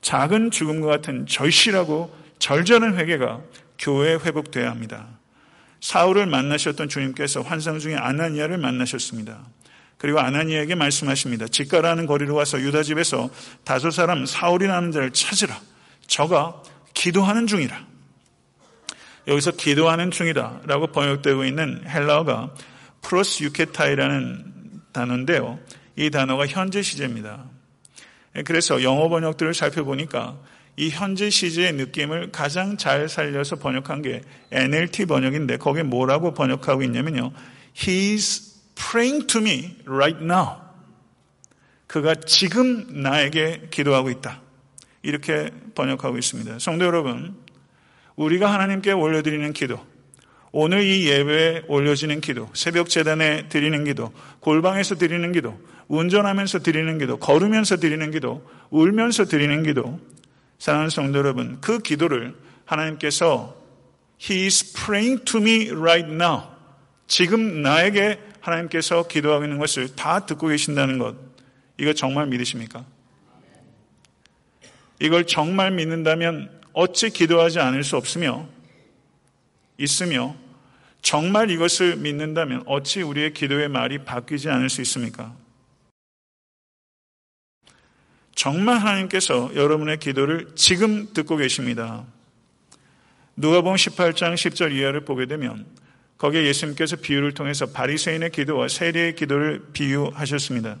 작은 0.00 0.50
죽음과 0.50 0.86
같은 0.86 1.26
절실하고 1.26 2.14
절절한 2.38 2.96
회개가 2.96 3.42
교회에 3.78 4.14
회복되어야 4.14 4.70
합니다. 4.70 5.08
사울을 5.80 6.26
만나셨던 6.26 6.88
주님께서 6.88 7.42
환상 7.42 7.78
중에 7.78 7.94
아나니아를 7.94 8.58
만나셨습니다. 8.58 9.44
그리고 9.98 10.20
아나니아에게 10.20 10.74
말씀하십니다. 10.74 11.48
집가라는 11.48 12.06
거리로 12.06 12.34
와서 12.34 12.60
유다 12.60 12.82
집에서 12.82 13.30
다섯 13.64 13.90
사람 13.90 14.26
사울이라는 14.26 14.92
자를 14.92 15.10
찾으라. 15.10 15.58
저가 16.06 16.62
기도하는 16.94 17.46
중이라. 17.46 17.86
여기서 19.28 19.52
기도하는 19.52 20.10
중이다라고 20.10 20.88
번역되고 20.88 21.44
있는 21.44 21.82
헬라어가 21.88 22.54
프로스 23.02 23.42
유케타이라는 23.44 24.54
단어인데요. 24.92 25.58
이 25.96 26.10
단어가 26.10 26.46
현재 26.46 26.82
시제입니다. 26.82 27.44
그래서 28.44 28.82
영어 28.82 29.08
번역들을 29.08 29.54
살펴보니까 29.54 30.38
이 30.76 30.90
현재 30.90 31.30
시제의 31.30 31.72
느낌을 31.72 32.32
가장 32.32 32.76
잘 32.76 33.08
살려서 33.08 33.56
번역한 33.56 34.02
게 34.02 34.20
NLT 34.52 35.06
번역인데 35.06 35.56
거기에 35.56 35.82
뭐라고 35.82 36.34
번역하고 36.34 36.82
있냐면요. 36.82 37.32
He's 37.74 38.55
praying 38.76 39.26
to 39.26 39.40
me 39.40 39.76
right 39.86 40.22
now. 40.22 40.60
그가 41.86 42.14
지금 42.14 43.02
나에게 43.02 43.68
기도하고 43.70 44.10
있다. 44.10 44.42
이렇게 45.02 45.50
번역하고 45.74 46.18
있습니다. 46.18 46.58
성도 46.58 46.84
여러분, 46.84 47.36
우리가 48.16 48.52
하나님께 48.52 48.92
올려드리는 48.92 49.52
기도, 49.52 49.84
오늘 50.52 50.82
이 50.82 51.06
예배에 51.08 51.64
올려지는 51.68 52.20
기도, 52.20 52.48
새벽 52.54 52.88
재단에 52.88 53.48
드리는 53.48 53.84
기도, 53.84 54.12
골방에서 54.40 54.96
드리는 54.96 55.30
기도, 55.32 55.60
운전하면서 55.88 56.60
드리는 56.60 56.98
기도, 56.98 57.18
걸으면서 57.18 57.76
드리는 57.76 58.10
기도, 58.10 58.48
울면서 58.70 59.26
드리는 59.26 59.62
기도, 59.62 60.00
사랑하는 60.58 60.90
성도 60.90 61.18
여러분, 61.18 61.58
그 61.60 61.78
기도를 61.78 62.34
하나님께서 62.64 63.54
He 64.20 64.44
is 64.46 64.72
praying 64.72 65.24
to 65.24 65.40
me 65.40 65.70
right 65.70 66.10
now. 66.10 66.44
지금 67.06 67.62
나에게 67.62 68.18
하나님께서 68.46 69.08
기도하고 69.08 69.44
있는 69.44 69.58
것을 69.58 69.94
다 69.94 70.26
듣고 70.26 70.48
계신다는 70.48 70.98
것, 70.98 71.16
이거 71.78 71.92
정말 71.92 72.26
믿으십니까? 72.26 72.84
이걸 75.00 75.26
정말 75.26 75.72
믿는다면 75.72 76.50
어찌 76.72 77.10
기도하지 77.10 77.60
않을 77.60 77.84
수 77.84 77.96
없으며 77.96 78.48
있으며 79.78 80.34
정말 81.02 81.50
이것을 81.50 81.96
믿는다면 81.96 82.62
어찌 82.66 83.02
우리의 83.02 83.34
기도의 83.34 83.68
말이 83.68 83.98
바뀌지 84.04 84.48
않을 84.48 84.70
수 84.70 84.80
있습니까? 84.82 85.34
정말 88.34 88.78
하나님께서 88.78 89.54
여러분의 89.54 89.98
기도를 89.98 90.48
지금 90.56 91.12
듣고 91.12 91.36
계십니다. 91.36 92.04
누가복음 93.36 93.76
18장 93.76 94.34
10절 94.34 94.72
이하를 94.72 95.04
보게 95.04 95.26
되면 95.26 95.66
거기에 96.18 96.44
예수님께서 96.44 96.96
비유를 96.96 97.32
통해서 97.32 97.66
바리새인의 97.66 98.30
기도와 98.30 98.68
세리의 98.68 99.16
기도를 99.16 99.66
비유하셨습니다. 99.72 100.76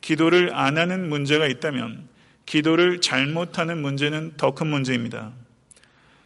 기도를 0.00 0.54
안 0.54 0.78
하는 0.78 1.08
문제가 1.08 1.46
있다면 1.46 2.08
기도를 2.46 3.00
잘못하는 3.00 3.80
문제는 3.80 4.34
더 4.36 4.52
큰 4.52 4.66
문제입니다. 4.68 5.32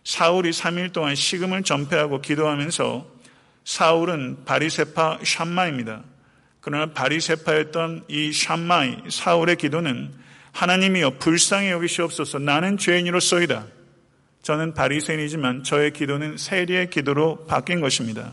사울이 0.04 0.50
3일 0.50 0.92
동안 0.92 1.14
식음을 1.14 1.62
전폐하고 1.62 2.20
기도하면서 2.20 3.06
사울은 3.64 4.44
바리세파 4.44 5.20
샴마입니다. 5.22 6.02
그러나 6.60 6.92
바리세파였던 6.92 8.04
이 8.08 8.32
샴마이 8.32 8.96
사울의 9.08 9.56
기도는 9.56 10.12
하나님이여 10.52 11.18
불쌍히 11.18 11.70
여기시옵소서 11.70 12.38
나는 12.38 12.78
죄인으로서이다. 12.78 13.66
저는 14.42 14.74
바리새인이지만 14.74 15.62
저의 15.62 15.92
기도는 15.92 16.36
세리의 16.36 16.90
기도로 16.90 17.46
바뀐 17.46 17.80
것입니다. 17.80 18.32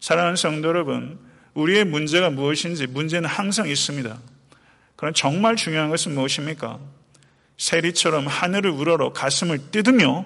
사랑하는 0.00 0.36
성도 0.36 0.68
여러분, 0.68 1.18
우리의 1.54 1.84
문제가 1.84 2.30
무엇인지 2.30 2.86
문제는 2.86 3.28
항상 3.28 3.68
있습니다. 3.68 4.18
그럼 4.96 5.12
정말 5.12 5.56
중요한 5.56 5.90
것은 5.90 6.14
무엇입니까? 6.14 6.78
세리처럼 7.56 8.26
하늘을 8.26 8.70
우러러 8.70 9.12
가슴을 9.12 9.70
뜯으며 9.70 10.24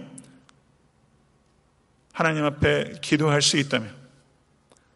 하나님 2.12 2.44
앞에 2.44 2.94
기도할 3.00 3.42
수 3.42 3.58
있다면 3.58 3.94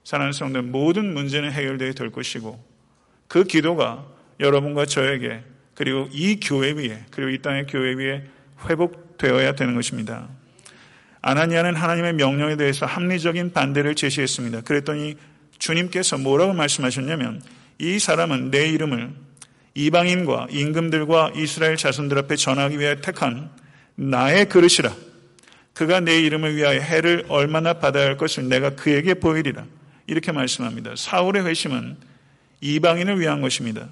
사랑하는 0.05 0.33
성도 0.33 0.61
모든 0.63 1.15
문제는 1.15 1.53
해결되게 1.53 1.93
될 1.93 2.11
것이고 2.11 2.63
그 3.29 3.45
기도가 3.45 4.07
여러분과 4.41 4.87
저에게 4.87 5.43
그리고 5.75 6.09
이 6.11 6.41
교회 6.41 6.73
위에 6.73 7.05
그리고 7.11 7.31
이 7.31 7.39
땅의 7.39 7.67
교회 7.67 7.95
위에 7.95 8.25
회복 8.69 9.12
되어야 9.23 9.55
되는 9.55 9.75
것입니다. 9.75 10.29
아나니아는 11.21 11.77
하나님의 11.77 12.15
명령에 12.15 12.57
대해서 12.57 12.85
합리적인 12.85 13.53
반대를 13.53 13.95
제시했습니다. 13.95 14.63
그랬더니 14.63 15.15
주님께서 15.59 16.19
뭐라고 16.19 16.53
말씀하셨냐면 16.53 17.41
이 17.79 18.01
사람은 18.01 18.51
내 18.51 18.69
이름을 18.69 19.11
이방인과 19.75 20.49
임금들과 20.51 21.33
이스라엘 21.37 21.77
자손들 21.77 22.19
앞에 22.19 22.35
전하기 22.35 22.79
위해 22.81 23.01
택한 23.01 23.51
나의 23.95 24.49
그릇이라. 24.49 24.93
그가 25.73 26.01
내 26.01 26.21
이름을 26.21 26.57
위하여 26.57 26.81
해를 26.81 27.25
얼마나 27.29 27.75
받아야 27.75 28.07
할 28.07 28.17
것을 28.17 28.49
내가 28.49 28.71
그에게 28.71 29.15
보이리라. 29.15 29.65
이렇게 30.09 30.33
말씀합니다. 30.33 30.95
사울의 30.97 31.47
회심은 31.47 31.97
이방인을 32.61 33.21
위한 33.21 33.41
것입니다. 33.41 33.89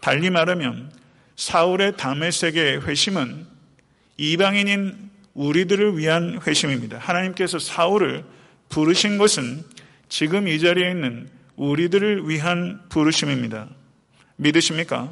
달리 0.00 0.30
말하면 0.30 0.92
사울의 1.36 1.96
다메섹의 1.96 2.86
회심은 2.86 3.51
이방인인 4.16 5.10
우리들을 5.34 5.98
위한 5.98 6.38
회심입니다. 6.46 6.98
하나님께서 6.98 7.58
사울을 7.58 8.24
부르신 8.68 9.18
것은 9.18 9.64
지금 10.08 10.48
이 10.48 10.58
자리에 10.58 10.90
있는 10.90 11.28
우리들을 11.56 12.28
위한 12.28 12.80
부르심입니다. 12.88 13.68
믿으십니까? 14.36 15.10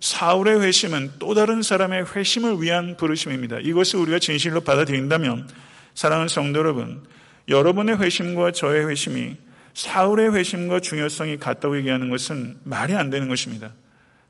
사울의 0.00 0.60
회심은 0.60 1.12
또 1.18 1.34
다른 1.34 1.62
사람의 1.62 2.06
회심을 2.14 2.62
위한 2.62 2.96
부르심입니다. 2.96 3.58
이것을 3.60 4.00
우리가 4.00 4.18
진실로 4.18 4.60
받아들인다면 4.60 5.48
사랑하는 5.94 6.28
성도 6.28 6.60
여러분, 6.60 7.02
여러분의 7.48 7.98
회심과 7.98 8.52
저의 8.52 8.88
회심이 8.88 9.36
사울의 9.74 10.34
회심과 10.34 10.80
중요성이 10.80 11.38
같다고 11.38 11.76
얘기하는 11.78 12.10
것은 12.10 12.58
말이 12.64 12.94
안 12.94 13.10
되는 13.10 13.28
것입니다. 13.28 13.72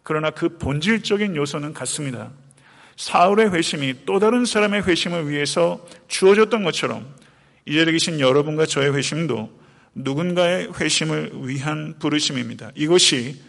그러나 0.02 0.30
그 0.30 0.58
본질적인 0.58 1.36
요소는 1.36 1.72
같습니다. 1.72 2.30
사울의 3.00 3.54
회심이 3.54 4.04
또 4.04 4.18
다른 4.18 4.44
사람의 4.44 4.82
회심을 4.82 5.30
위해서 5.30 5.82
주어졌던 6.08 6.64
것처럼 6.64 7.14
이 7.64 7.74
자리에 7.74 7.92
계신 7.92 8.20
여러분과 8.20 8.66
저의 8.66 8.94
회심도 8.94 9.50
누군가의 9.94 10.68
회심을 10.78 11.30
위한 11.44 11.98
부르심입니다. 11.98 12.72
이것이 12.74 13.40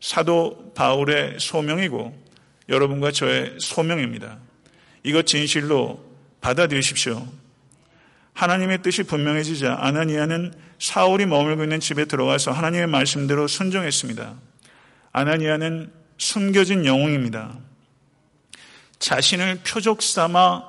사도 0.00 0.72
바울의 0.76 1.38
소명이고 1.40 2.16
여러분과 2.68 3.10
저의 3.10 3.56
소명입니다. 3.58 4.38
이것 5.02 5.26
진실로 5.26 6.04
받아들이십시오. 6.40 7.26
하나님의 8.34 8.82
뜻이 8.82 9.02
분명해지자 9.02 9.78
아나니아는 9.80 10.54
사울이 10.78 11.26
머물고 11.26 11.64
있는 11.64 11.80
집에 11.80 12.04
들어가서 12.04 12.52
하나님의 12.52 12.86
말씀대로 12.86 13.48
순종했습니다. 13.48 14.36
아나니아는 15.10 15.90
숨겨진 16.18 16.86
영웅입니다. 16.86 17.71
자신을 19.02 19.62
표적 19.66 20.00
삼아 20.00 20.62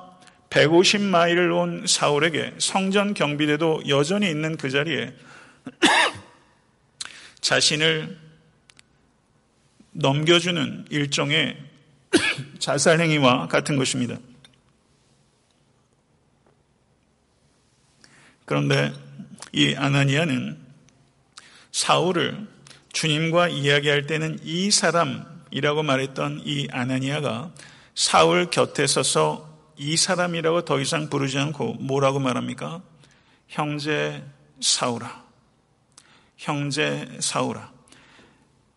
150마일을 0.50 1.56
온 1.56 1.86
사울에게 1.86 2.54
성전 2.58 3.14
경비대도 3.14 3.84
여전히 3.86 4.28
있는 4.28 4.56
그 4.56 4.70
자리에 4.70 5.14
자신을 7.40 8.18
넘겨주는 9.92 10.86
일종의 10.90 11.56
자살행위와 12.58 13.46
같은 13.46 13.76
것입니다. 13.76 14.18
그런데 18.46 18.92
이 19.52 19.76
아나니아는 19.76 20.58
사울을 21.70 22.48
주님과 22.92 23.48
이야기할 23.48 24.08
때는 24.08 24.40
이 24.42 24.72
사람이라고 24.72 25.84
말했던 25.84 26.42
이 26.44 26.66
아나니아가 26.72 27.52
사울 27.94 28.50
곁에 28.50 28.86
서서 28.86 29.48
이 29.76 29.96
사람이라고 29.96 30.64
더 30.64 30.80
이상 30.80 31.08
부르지 31.08 31.38
않고 31.38 31.74
뭐라고 31.74 32.18
말합니까? 32.18 32.82
형제 33.48 34.24
사울아. 34.60 35.24
형제 36.36 37.08
사울아. 37.20 37.72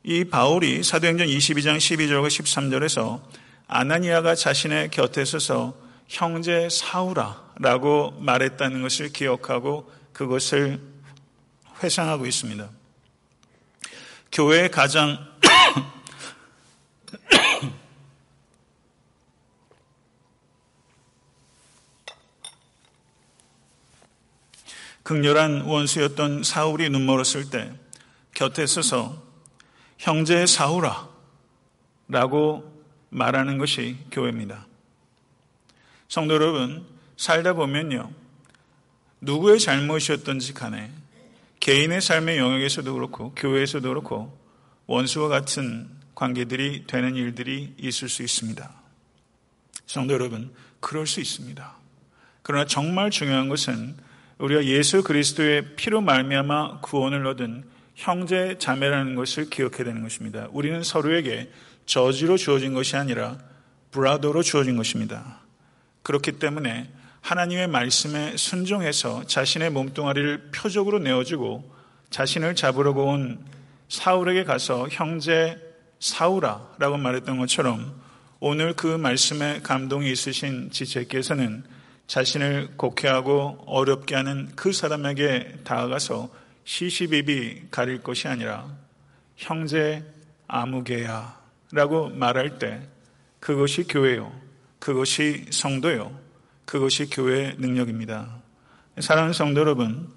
이 0.04 0.24
바울이 0.24 0.84
사도행전 0.84 1.28
22장 1.28 1.78
12절과 1.78 2.28
13절에서 2.28 3.22
아나니아가 3.68 4.36
자신의 4.36 4.90
곁에 4.92 5.26
서서 5.26 5.76
형제 6.08 6.70
사울아라고 6.70 8.12
말했다는 8.20 8.82
것을 8.82 9.12
기억하고 9.12 9.92
그것을 10.14 10.80
회상하고 11.84 12.26
있습니다. 12.26 12.70
교회의 14.32 14.72
가장 14.72 15.18
극렬한 25.08 25.62
원수였던 25.62 26.44
사울이 26.44 26.90
눈멀었을 26.90 27.50
때 27.50 27.72
곁에 28.34 28.68
서서 28.68 29.24
형제 29.98 30.46
사울아 30.46 31.08
라고 32.10 32.84
말하는 33.08 33.58
것이 33.58 33.96
교회입니다. 34.12 34.68
성도 36.10 36.34
여러분, 36.34 36.86
살다 37.16 37.54
보면요. 37.54 38.12
누구의 39.22 39.62
잘못이었던지 39.62 40.54
간에 40.54 40.92
개인의 41.62 42.02
삶의 42.02 42.38
영역에서도 42.38 42.94
그렇고 42.94 43.34
교회에서도 43.34 43.88
그렇고 43.88 44.38
원수와 44.88 45.30
같은 45.30 45.90
관계들이 46.16 46.84
되는 46.86 47.16
일들이 47.16 47.74
있을 47.78 48.10
수 48.10 48.24
있습니다. 48.24 48.70
성도 49.86 50.14
여러분, 50.14 50.54
그럴 50.82 51.08
수 51.08 51.22
있습니다. 51.22 51.78
그러나 52.44 52.66
정말 52.66 53.10
중요한 53.10 53.48
것은 53.48 54.06
우리가 54.40 54.66
예수 54.66 55.04
그리스도의 55.04 55.76
피로 55.76 56.02
말미암아 56.02 56.82
구원을 56.82 57.26
얻은 57.26 57.64
형제 57.96 58.56
자매라는 58.60 59.16
것을 59.16 59.50
기억해야 59.50 59.84
되는 59.84 60.04
것입니다. 60.04 60.48
우리는 60.52 60.84
서로에게 60.84 61.50
저지로 61.88 62.38
주어진 62.38 62.74
것이 62.74 62.96
아니라 62.96 63.40
브라더로 63.92 64.44
주어진 64.44 64.78
것입니다. 64.78 65.40
그렇기 66.04 66.34
때문에 66.34 66.90
하나님의 67.22 67.68
말씀에 67.68 68.38
순종해서 68.38 69.26
자신의 69.26 69.72
몸뚱아리를 69.72 70.52
표적으로 70.52 71.00
내어주고 71.00 71.76
자신을 72.12 72.56
잡으려고 72.56 73.06
온 73.08 73.44
사울에게 73.90 74.44
가서 74.44 74.88
형제 74.92 75.58
사울아 76.00 76.76
라고 76.78 76.98
말했던 76.98 77.38
것처럼 77.40 78.00
오늘 78.40 78.74
그 78.74 78.86
말씀에 78.86 79.62
감동이 79.64 80.12
있으신 80.12 80.70
지체께서는 80.70 81.64
자신을 82.08 82.78
곡해하고 82.78 83.66
어렵게 83.66 84.16
하는 84.16 84.50
그 84.56 84.72
사람에게 84.72 85.60
다가가서 85.64 86.30
시시비비 86.64 87.68
가릴 87.70 88.02
것이 88.02 88.28
아니라 88.28 88.68
형제 89.36 90.04
아무개야 90.48 91.38
라고 91.72 92.10
말할 92.10 92.60
때 92.60 92.82
그것이 93.40 93.84
교회요. 93.84 94.32
그것이 94.80 95.46
성도요. 95.50 96.18
그것이 96.66 97.10
교회의 97.10 97.56
능력입니다. 97.60 98.38
사랑하는 99.00 99.34
성도 99.34 99.62
여러분, 99.62 100.10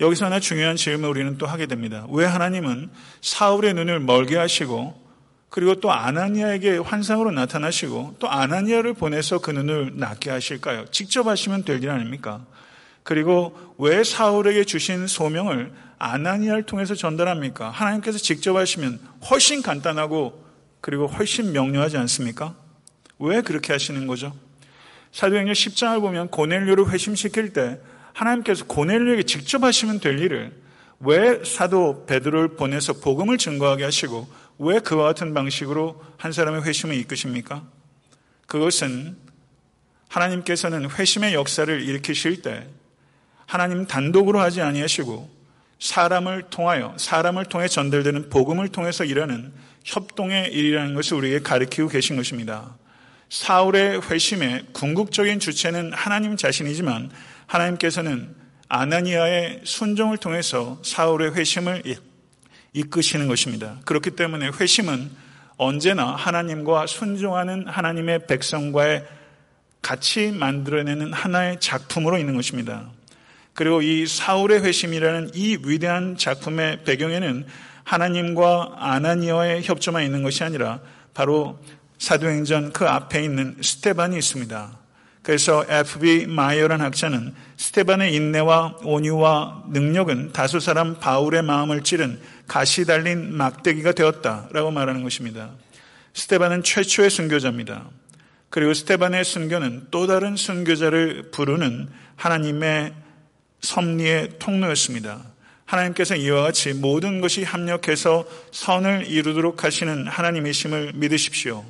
여기서 0.00 0.26
하나 0.26 0.40
중요한 0.40 0.76
질문을 0.76 1.08
우리는 1.08 1.38
또 1.38 1.46
하게 1.46 1.66
됩니다. 1.66 2.06
왜 2.10 2.26
하나님은 2.26 2.90
사울의 3.22 3.74
눈을 3.74 4.00
멀게 4.00 4.36
하시고 4.36 5.05
그리고 5.48 5.76
또 5.76 5.92
아나니아에게 5.92 6.78
환상으로 6.78 7.30
나타나시고 7.30 8.16
또 8.18 8.28
아나니아를 8.28 8.94
보내서 8.94 9.38
그 9.38 9.50
눈을 9.52 9.92
낫게 9.96 10.30
하실까요? 10.30 10.86
직접 10.90 11.26
하시면 11.26 11.64
될 11.64 11.82
일 11.82 11.90
아닙니까? 11.90 12.44
그리고 13.02 13.56
왜 13.78 14.02
사울에게 14.02 14.64
주신 14.64 15.06
소명을 15.06 15.72
아나니아를 15.98 16.64
통해서 16.64 16.94
전달합니까? 16.94 17.70
하나님께서 17.70 18.18
직접 18.18 18.56
하시면 18.56 18.98
훨씬 19.30 19.62
간단하고 19.62 20.44
그리고 20.80 21.06
훨씬 21.06 21.52
명료하지 21.52 21.96
않습니까? 21.98 22.54
왜 23.18 23.40
그렇게 23.40 23.72
하시는 23.72 24.06
거죠? 24.06 24.34
사도행전 25.12 25.54
10장을 25.54 26.00
보면 26.00 26.28
고넬료를 26.28 26.90
회심시킬 26.90 27.52
때 27.52 27.80
하나님께서 28.12 28.66
고넬료에게 28.66 29.22
직접 29.22 29.62
하시면 29.62 30.00
될 30.00 30.18
일을 30.18 30.52
왜 31.00 31.42
사도 31.44 32.04
베드로를 32.06 32.56
보내서 32.56 32.94
복음을 32.94 33.38
증거하게 33.38 33.84
하시고 33.84 34.26
왜 34.58 34.78
그와 34.78 35.04
같은 35.04 35.34
방식으로 35.34 36.02
한 36.16 36.32
사람의 36.32 36.62
회심을 36.64 36.94
이끄십니까? 36.96 37.64
그것은 38.46 39.16
하나님께서는 40.08 40.90
회심의 40.90 41.34
역사를 41.34 41.82
일으키실 41.82 42.42
때 42.42 42.66
하나님 43.44 43.86
단독으로 43.86 44.40
하지 44.40 44.60
아니하시고 44.60 45.36
사람을 45.78 46.44
통하여 46.50 46.94
사람을 46.96 47.46
통해 47.46 47.68
전달되는 47.68 48.30
복음을 48.30 48.68
통해서 48.68 49.04
일하는 49.04 49.52
협동의 49.84 50.52
일이라는 50.52 50.94
것을 50.94 51.18
우리에게 51.18 51.40
가르치고 51.40 51.88
계신 51.88 52.16
것입니다. 52.16 52.76
사울의 53.28 54.02
회심의 54.02 54.66
궁극적인 54.72 55.38
주체는 55.38 55.92
하나님 55.92 56.36
자신이지만 56.36 57.10
하나님께서는 57.46 58.34
아나니아의 58.68 59.60
순종을 59.64 60.16
통해서 60.18 60.80
사울의 60.82 61.34
회심을 61.34 61.82
이끄시는 62.76 63.26
것입니다. 63.26 63.78
그렇기 63.84 64.10
때문에 64.10 64.48
회심은 64.48 65.10
언제나 65.56 66.14
하나님과 66.14 66.86
순종하는 66.86 67.66
하나님의 67.66 68.26
백성과의 68.26 69.04
같이 69.80 70.30
만들어내는 70.30 71.12
하나의 71.12 71.58
작품으로 71.60 72.18
있는 72.18 72.36
것입니다. 72.36 72.90
그리고 73.54 73.80
이 73.80 74.06
사울의 74.06 74.62
회심이라는 74.62 75.30
이 75.34 75.58
위대한 75.64 76.16
작품의 76.18 76.84
배경에는 76.84 77.46
하나님과 77.84 78.74
아나니아의 78.78 79.62
협조만 79.62 80.04
있는 80.04 80.22
것이 80.22 80.44
아니라 80.44 80.80
바로 81.14 81.58
사도행전 81.98 82.72
그 82.72 82.86
앞에 82.86 83.24
있는 83.24 83.56
스테반이 83.62 84.18
있습니다. 84.18 84.85
그래서 85.26 85.64
F.B. 85.68 86.26
마이어란 86.28 86.80
학자는 86.80 87.34
스테반의 87.56 88.14
인내와 88.14 88.76
온유와 88.84 89.64
능력은 89.70 90.30
다수 90.30 90.60
사람 90.60 91.00
바울의 91.00 91.42
마음을 91.42 91.82
찌른 91.82 92.20
가시 92.46 92.84
달린 92.84 93.36
막대기가 93.36 93.90
되었다라고 93.90 94.70
말하는 94.70 95.02
것입니다. 95.02 95.50
스테반은 96.14 96.62
최초의 96.62 97.10
순교자입니다. 97.10 97.90
그리고 98.50 98.72
스테반의 98.72 99.24
순교는 99.24 99.88
또 99.90 100.06
다른 100.06 100.36
순교자를 100.36 101.32
부르는 101.32 101.88
하나님의 102.14 102.94
섭리의 103.62 104.38
통로였습니다. 104.38 105.24
하나님께서 105.64 106.14
이와 106.14 106.42
같이 106.42 106.72
모든 106.72 107.20
것이 107.20 107.42
합력해서 107.42 108.24
선을 108.52 109.08
이루도록 109.08 109.64
하시는 109.64 110.06
하나님이심을 110.06 110.92
믿으십시오. 110.94 111.64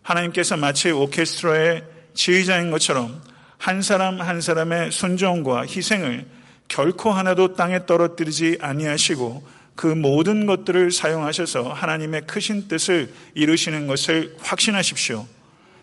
하나님께서 0.00 0.56
마치 0.56 0.90
오케스트라의 0.90 1.97
지휘자인 2.18 2.72
것처럼 2.72 3.22
한 3.58 3.80
사람 3.80 4.20
한 4.20 4.40
사람의 4.40 4.90
순종과 4.90 5.62
희생을 5.62 6.26
결코 6.66 7.12
하나도 7.12 7.54
땅에 7.54 7.86
떨어뜨리지 7.86 8.58
아니하시고 8.60 9.46
그 9.76 9.86
모든 9.86 10.44
것들을 10.44 10.90
사용하셔서 10.90 11.72
하나님의 11.72 12.22
크신 12.26 12.66
뜻을 12.66 13.14
이루시는 13.34 13.86
것을 13.86 14.36
확신하십시오. 14.40 15.28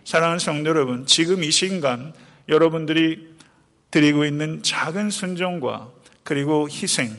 사랑하는 0.03 0.39
성도 0.39 0.69
여러분, 0.69 1.05
지금 1.05 1.41
이 1.41 1.51
시간 1.51 2.13
여러분들이 2.49 3.33
드리고 3.89 4.25
있는 4.25 4.61
작은 4.61 5.11
순종과 5.11 5.89
그리고 6.23 6.67
희생, 6.69 7.15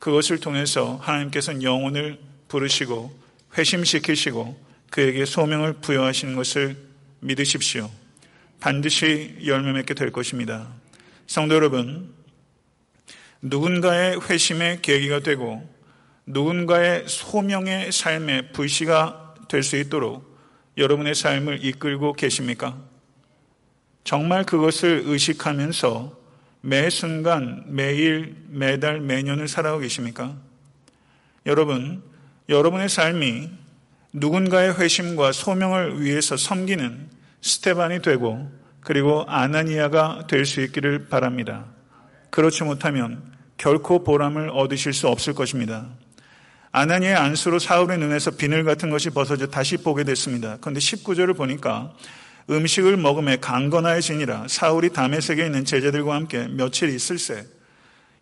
그것을 0.00 0.40
통해서 0.40 0.98
하나님께서는 1.00 1.62
영혼을 1.62 2.18
부르시고 2.48 3.16
회심시키시고 3.56 4.60
그에게 4.90 5.24
소명을 5.24 5.74
부여하시는 5.74 6.34
것을 6.34 6.76
믿으십시오. 7.20 7.88
반드시 8.64 9.36
열매 9.44 9.72
맺게 9.72 9.92
될 9.92 10.10
것입니다. 10.10 10.66
성도 11.26 11.54
여러분, 11.54 12.14
누군가의 13.42 14.18
회심의 14.18 14.80
계기가 14.80 15.20
되고 15.20 15.62
누군가의 16.24 17.04
소명의 17.06 17.92
삶의 17.92 18.52
불씨가 18.52 19.34
될 19.48 19.62
수 19.62 19.76
있도록 19.76 20.34
여러분의 20.78 21.14
삶을 21.14 21.62
이끌고 21.62 22.14
계십니까? 22.14 22.78
정말 24.02 24.44
그것을 24.44 25.02
의식하면서 25.04 26.18
매 26.62 26.88
순간, 26.88 27.64
매일, 27.66 28.34
매달, 28.48 28.98
매년을 28.98 29.46
살아가고 29.46 29.82
계십니까? 29.82 30.38
여러분, 31.44 32.02
여러분의 32.48 32.88
삶이 32.88 33.50
누군가의 34.14 34.80
회심과 34.80 35.32
소명을 35.32 36.00
위해서 36.00 36.38
섬기는 36.38 37.12
스테반이 37.44 38.00
되고 38.00 38.50
그리고 38.80 39.24
아나니아가 39.28 40.26
될 40.26 40.46
수 40.46 40.62
있기를 40.62 41.08
바랍니다. 41.08 41.66
그렇지 42.30 42.64
못하면 42.64 43.22
결코 43.58 44.02
보람을 44.02 44.48
얻으실 44.50 44.94
수 44.94 45.08
없을 45.08 45.34
것입니다. 45.34 45.86
아나니의 46.72 47.14
안수로 47.14 47.58
사울의 47.58 47.98
눈에서 47.98 48.32
비늘 48.32 48.64
같은 48.64 48.88
것이 48.90 49.10
벗어져 49.10 49.46
다시 49.46 49.76
보게 49.76 50.04
됐습니다. 50.04 50.56
그런데 50.60 50.80
19절을 50.80 51.36
보니까 51.36 51.92
음식을 52.48 52.96
먹음에 52.96 53.36
강건하여지니라 53.36 54.46
사울이 54.48 54.92
담에색에 54.94 55.44
있는 55.44 55.64
제자들과 55.66 56.14
함께 56.14 56.48
며칠 56.48 56.88
있을세 56.88 57.46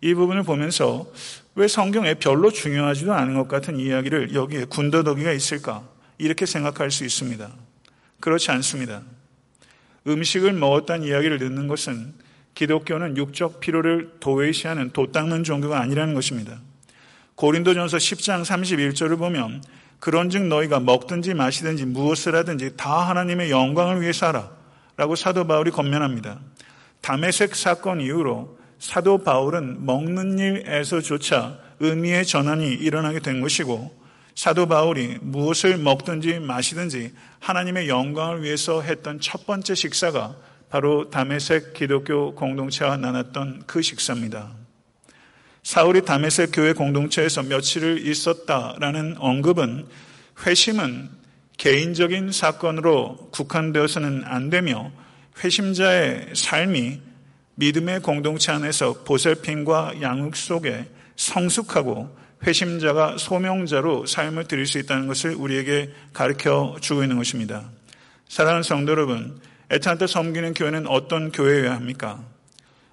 이 0.01 0.14
부분을 0.14 0.43
보면서 0.43 1.07
왜 1.55 1.68
성경에 1.68 2.14
별로 2.14 2.51
중요하지도 2.51 3.12
않은 3.12 3.35
것 3.35 3.47
같은 3.47 3.79
이야기를 3.79 4.35
여기에 4.35 4.64
군더더기가 4.64 5.31
있을까 5.33 5.89
이렇게 6.18 6.45
생각할 6.45 6.91
수 6.91 7.05
있습니다. 7.05 7.51
그렇지 8.23 8.51
않습니다. 8.53 9.03
음식을 10.07 10.53
먹었다는 10.55 11.07
이야기를 11.07 11.39
듣는 11.39 11.68
것은 11.68 12.14
기독교는 12.55 13.16
육적 13.16 13.61
필요를 13.61 14.14
도외시하는 14.20 14.93
도 14.93 15.11
닦는 15.12 15.45
종교가 15.45 15.81
아니라는 15.81 16.14
것입니다. 16.14 16.59
고린도전서 17.35 17.97
10장 17.97 18.45
31절을 18.45 19.18
보면 19.18 19.62
그런즉 19.99 20.47
너희가 20.47 20.81
먹든지 20.81 21.35
마시든지 21.35 21.87
무엇을 21.87 22.35
하든지 22.35 22.77
다 22.77 23.09
하나님의 23.09 23.51
영광을 23.51 24.01
위해서 24.01 24.27
하라 24.29 24.51
라고 24.97 25.16
사도 25.16 25.47
바울이 25.47 25.70
건면합니다. 25.70 26.41
담에색 27.01 27.57
사건 27.57 28.01
이후로 28.01 28.59
사도 28.79 29.18
바울은 29.18 29.85
먹는 29.85 30.39
일에서조차 30.39 31.59
의미의 31.81 32.25
전환이 32.27 32.73
일어나게 32.73 33.18
된 33.20 33.41
것이고 33.41 34.02
사도 34.35 34.66
바울이 34.66 35.18
무엇을 35.20 35.78
먹든지 35.78 36.41
마시든지 36.41 37.12
하나님의 37.41 37.89
영광을 37.89 38.43
위해서 38.43 38.80
했던 38.80 39.20
첫 39.20 39.47
번째 39.47 39.74
식사가 39.74 40.37
바로 40.70 41.11
담에색 41.11 41.74
기독교 41.74 42.35
공동체와 42.35 42.97
나눴던 42.97 43.64
그 43.66 43.83
식사입니다. 43.83 44.53
사울이 45.62 46.05
다메섹 46.05 46.51
교회 46.53 46.72
공동체에서 46.72 47.43
며칠을 47.43 48.07
있었다라는 48.07 49.16
언급은 49.18 49.87
회심은 50.45 51.11
개인적인 51.59 52.33
사건으로 52.33 53.28
국한되어서는 53.33 54.24
안 54.24 54.51
되며 54.51 54.91
회심자의 55.45 56.30
삶이 56.35 57.01
믿음의 57.55 58.01
공동체 58.01 58.51
안에서 58.51 59.05
보살핌과 59.05 60.01
양육 60.01 60.35
속에 60.35 60.87
성숙하고 61.16 62.22
회심자가 62.45 63.18
소명자로 63.18 64.07
삶을 64.07 64.49
드릴 64.49 64.66
수 64.66 64.78
있다는 64.78 65.07
것을 65.07 65.34
우리에게 65.34 65.90
가르쳐 66.12 66.76
주고 66.80 67.03
있는 67.03 67.16
것입니다. 67.16 67.70
사랑하는 68.28 68.62
성도 68.62 68.93
여러분, 68.93 69.40
에탄타 69.70 70.07
섬기는 70.07 70.55
교회는 70.55 70.86
어떤 70.86 71.30
교회여야 71.30 71.74
합니까? 71.74 72.24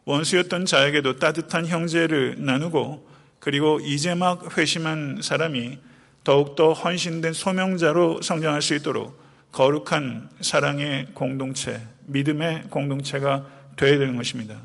원수였던 0.05 0.65
자에게도 0.65 1.17
따뜻한 1.17 1.67
형제를 1.67 2.37
나누고 2.39 3.07
그리고 3.39 3.79
이제 3.79 4.15
막 4.15 4.57
회심한 4.57 5.19
사람이 5.21 5.77
더욱더 6.23 6.73
헌신된 6.73 7.33
소명자로 7.33 8.21
성장할 8.21 8.61
수 8.61 8.75
있도록 8.75 9.19
거룩한 9.51 10.29
사랑의 10.41 11.07
공동체, 11.13 11.81
믿음의 12.05 12.65
공동체가 12.69 13.45
되어야 13.75 13.97
되는 13.97 14.15
것입니다. 14.15 14.61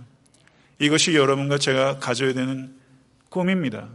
이것이 0.78 1.14
여러분과 1.14 1.58
제가 1.58 1.98
가져야 1.98 2.34
되는 2.34 2.74
꿈입니다. 3.28 3.88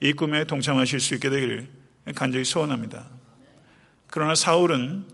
이 0.00 0.12
꿈에 0.12 0.44
동참하실 0.44 1.00
수 1.00 1.14
있게 1.14 1.30
되기를 1.30 1.68
간절히 2.14 2.44
소원합니다. 2.44 3.06
그러나 4.10 4.34
사울은 4.34 5.04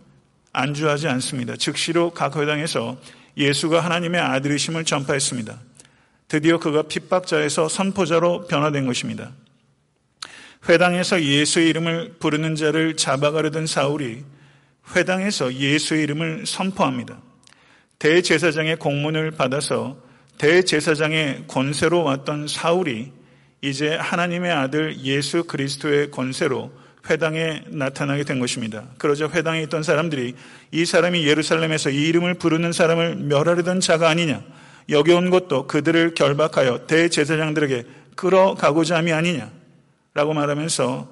안주하지 0.52 1.08
않습니다. 1.08 1.56
즉시로 1.56 2.10
각 2.10 2.36
회당에서 2.36 2.96
예수가 3.36 3.80
하나님의 3.80 4.20
아들이심을 4.20 4.84
전파했습니다. 4.84 5.58
드디어 6.28 6.58
그가 6.58 6.82
핍박자에서 6.82 7.68
선포자로 7.68 8.46
변화된 8.46 8.86
것입니다. 8.86 9.32
회당에서 10.68 11.22
예수의 11.22 11.68
이름을 11.70 12.14
부르는 12.18 12.54
자를 12.54 12.96
잡아가려던 12.96 13.66
사울이 13.66 14.24
회당에서 14.94 15.52
예수의 15.54 16.04
이름을 16.04 16.46
선포합니다. 16.46 17.20
대제사장의 17.98 18.76
공문을 18.76 19.32
받아서 19.32 19.98
대제사장의 20.38 21.44
권세로 21.48 22.04
왔던 22.04 22.48
사울이 22.48 23.12
이제 23.64 23.94
하나님의 23.94 24.52
아들 24.52 24.98
예수 25.00 25.44
그리스도의 25.44 26.10
권세로 26.10 26.70
회당에 27.08 27.62
나타나게 27.68 28.24
된 28.24 28.38
것입니다. 28.38 28.84
그러자 28.98 29.30
회당에 29.30 29.62
있던 29.62 29.82
사람들이 29.82 30.34
이 30.70 30.84
사람이 30.84 31.26
예루살렘에서 31.26 31.88
이 31.88 32.08
이름을 32.08 32.34
부르는 32.34 32.72
사람을 32.72 33.16
멸하려던 33.16 33.80
자가 33.80 34.10
아니냐. 34.10 34.42
여기 34.90 35.12
온 35.12 35.30
것도 35.30 35.66
그들을 35.66 36.12
결박하여 36.14 36.86
대제사장들에게 36.86 37.84
끌어가고자 38.16 38.98
함이 38.98 39.12
아니냐. 39.12 39.50
라고 40.12 40.34
말하면서 40.34 41.08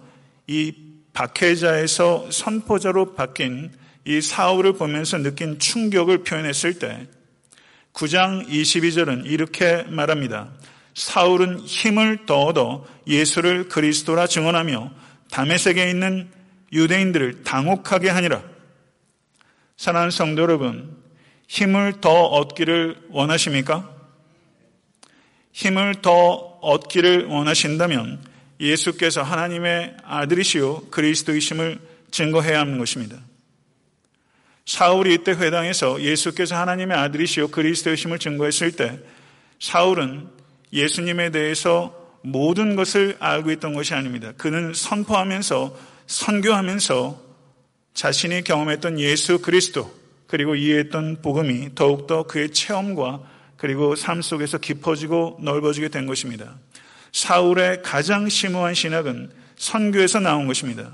이 0.49 0.75
박해자에서 1.15 2.31
선포자로 2.31 3.15
바뀐 3.15 3.71
이 4.05 4.21
사울을 4.21 4.75
보면서 4.75 5.17
느낀 5.17 5.59
충격을 5.59 6.19
표현했을 6.19 6.79
때 6.79 7.07
9장 7.95 8.47
22절은 8.47 9.23
이렇게 9.25 9.85
말합니다. 9.89 10.51
사울은 10.95 11.61
힘을 11.61 12.27
더 12.27 12.43
얻어 12.43 12.87
예수를 13.07 13.69
그리스도라 13.69 14.27
증언하며 14.27 14.93
담에색에 15.31 15.89
있는 15.91 16.31
유대인들을 16.73 17.45
당혹하게 17.45 18.09
하니라. 18.11 18.43
사랑하는 19.77 20.11
성도 20.11 20.43
여러분, 20.43 20.97
힘을 21.49 22.01
더 22.01 22.11
얻기를 22.11 23.09
원하십니까? 23.11 23.91
힘을 25.53 25.97
더 26.03 26.13
얻기를 26.63 27.27
원하신다면 27.27 28.25
예수께서 28.61 29.23
하나님의 29.23 29.97
아들이시오 30.05 30.89
그리스도이심을 30.91 31.81
증거해야 32.11 32.61
하는 32.61 32.79
것입니다. 32.79 33.19
사울이 34.65 35.15
이때 35.15 35.33
회당에서 35.33 36.01
예수께서 36.01 36.57
하나님의 36.57 36.97
아들이시오 36.97 37.49
그리스도이심을 37.49 38.19
증거했을 38.19 38.73
때 38.73 39.01
사울은 39.59 40.42
예수님에 40.73 41.31
대해서 41.31 41.99
모든 42.23 42.77
것을 42.77 43.17
알고 43.19 43.51
있던 43.53 43.75
것이 43.75 43.95
아닙니다. 43.95 44.33
그는 44.37 44.73
선포하면서 44.75 45.77
선교하면서 46.07 47.21
자신이 47.95 48.45
경험했던 48.45 48.99
예수 49.01 49.41
그리스도 49.41 49.93
그리고 50.27 50.55
이해했던 50.55 51.21
복음이 51.21 51.75
더욱더 51.75 52.23
그의 52.23 52.51
체험과 52.53 53.21
그리고 53.57 53.95
삶 53.95 54.23
속에서 54.23 54.59
깊어지고 54.59 55.39
넓어지게 55.43 55.89
된 55.89 56.07
것입니다. 56.07 56.59
사울의 57.13 57.83
가장 57.83 58.29
심오한 58.29 58.75
신학은 58.75 59.31
선교에서 59.57 60.21
나온 60.21 60.47
것입니다. 60.47 60.91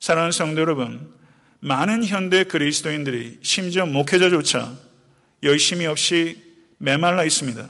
사랑하는 0.00 0.32
성도 0.32 0.60
여러분, 0.60 1.12
많은 1.60 2.04
현대 2.04 2.44
그리스도인들이 2.44 3.40
심지어 3.42 3.84
목회자조차 3.86 4.72
열심히 5.42 5.86
없이 5.86 6.42
메말라 6.78 7.24
있습니다. 7.24 7.68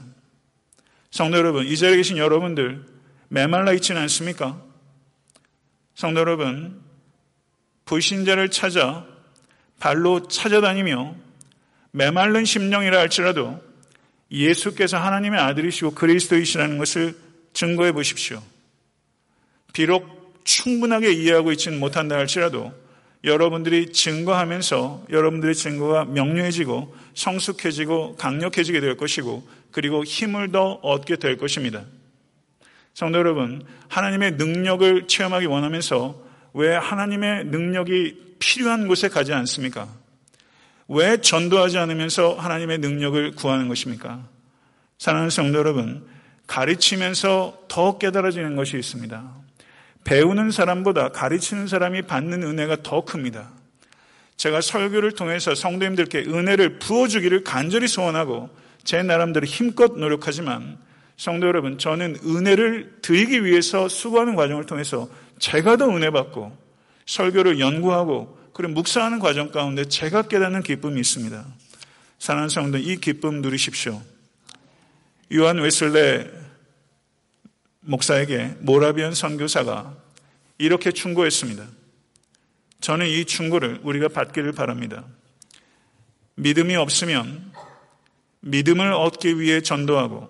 성도 1.15 1.39
여러분, 1.39 1.65
이 1.65 1.77
자리에 1.77 1.99
계신 1.99 2.17
여러분들 2.17 2.85
메말라 3.29 3.73
있지는 3.75 4.01
않습니까? 4.03 4.61
성도 5.95 6.19
여러분, 6.19 6.83
불신자를 7.85 8.49
찾아 8.51 9.07
발로 9.79 10.27
찾아다니며 10.27 11.15
메말른 11.93 12.45
심령이라 12.45 12.99
할지라도 12.99 13.63
예수께서 14.33 14.99
하나님의 14.99 15.39
아들이시고 15.39 15.93
그리스도이시라는 15.93 16.79
것을 16.79 17.17
증거해 17.53 17.93
보십시오. 17.93 18.43
비록 19.73 20.43
충분하게 20.43 21.13
이해하고 21.13 21.53
있지는 21.53 21.79
못한다 21.79 22.17
할지라도 22.17 22.75
여러분들이 23.23 23.93
증거하면서 23.93 25.07
여러분들의 25.11 25.55
증거가 25.55 26.05
명료해지고 26.05 26.93
성숙해지고 27.15 28.17
강력해지게 28.17 28.81
될 28.81 28.97
것이고 28.97 29.47
그리고 29.75 30.05
힘을 30.05 30.53
더 30.53 30.75
얻게 30.83 31.17
될 31.17 31.37
것입니다. 31.37 31.83
성도 32.95 33.19
여러분, 33.19 33.61
하나님의 33.89 34.35
능력을 34.37 35.09
체험하기 35.09 35.47
원하면서 35.47 36.23
왜 36.53 36.77
하나님의 36.77 37.47
능력이 37.47 38.37
필요한 38.39 38.87
곳에 38.87 39.09
가지 39.09 39.33
않습니까? 39.33 39.89
왜 40.87 41.17
전도하지 41.17 41.79
않으면서 41.79 42.35
하나님의 42.35 42.79
능력을 42.79 43.33
구하는 43.33 43.67
것입니까? 43.67 44.25
사랑하는 44.99 45.31
성도 45.31 45.59
여러분, 45.59 46.07
가르치면서 46.47 47.65
더 47.67 47.99
깨달아지는 47.99 48.55
것이 48.55 48.79
있습니다. 48.79 49.29
배우는 50.05 50.53
사람보다 50.53 51.09
가르치는 51.09 51.67
사람이 51.67 52.03
받는 52.03 52.45
은혜가 52.45 52.85
더 52.85 53.05
큽니다. 53.05 53.51
제가 54.37 54.61
설교를 54.61 55.13
통해서 55.13 55.57
성도님들께 55.57 56.27
은혜를 56.29 56.79
부어주기를 56.79 57.43
간절히 57.43 57.89
소원하고 57.89 58.51
제 58.85 59.03
나름대로 59.03 59.47
힘껏 59.47 59.97
노력하지만 59.97 60.79
성도 61.17 61.47
여러분, 61.47 61.79
저는 61.79 62.19
은혜를 62.25 62.99
드리기 63.03 63.45
위해서 63.45 63.89
수고하는 63.89 64.35
과정을 64.35 64.67
통해서 64.67 65.09
제가 65.39 65.77
더 65.77 65.89
은혜 65.89 66.11
받고 66.11 66.57
설교를 67.07 67.61
연구하고 67.61 68.39
그리고 68.53 68.75
묵상하는 68.75 69.19
과정 69.19 69.51
가운데 69.51 69.85
제가 69.85 70.23
깨닫는 70.23 70.63
기쁨이 70.63 71.01
있습니다. 71.01 71.45
사랑하는 72.19 72.49
성도, 72.49 72.79
이 72.79 72.97
기쁨 72.97 73.43
누리십시오. 73.43 74.01
요한 75.35 75.59
웨슬레 75.59 76.31
목사에게 77.81 78.57
모라비언 78.61 79.15
선교사가 79.15 79.95
이렇게 80.59 80.93
충고했습니다. 80.93 81.67
저는 82.81 83.07
이 83.07 83.25
충고를 83.25 83.81
우리가 83.83 84.09
받기를 84.09 84.53
바랍니다. 84.53 85.05
믿음이 86.37 86.77
없으면 86.77 87.53
믿음을 88.47 88.93
얻기 88.93 89.41
위해 89.41 89.63
전도하고 89.63 90.29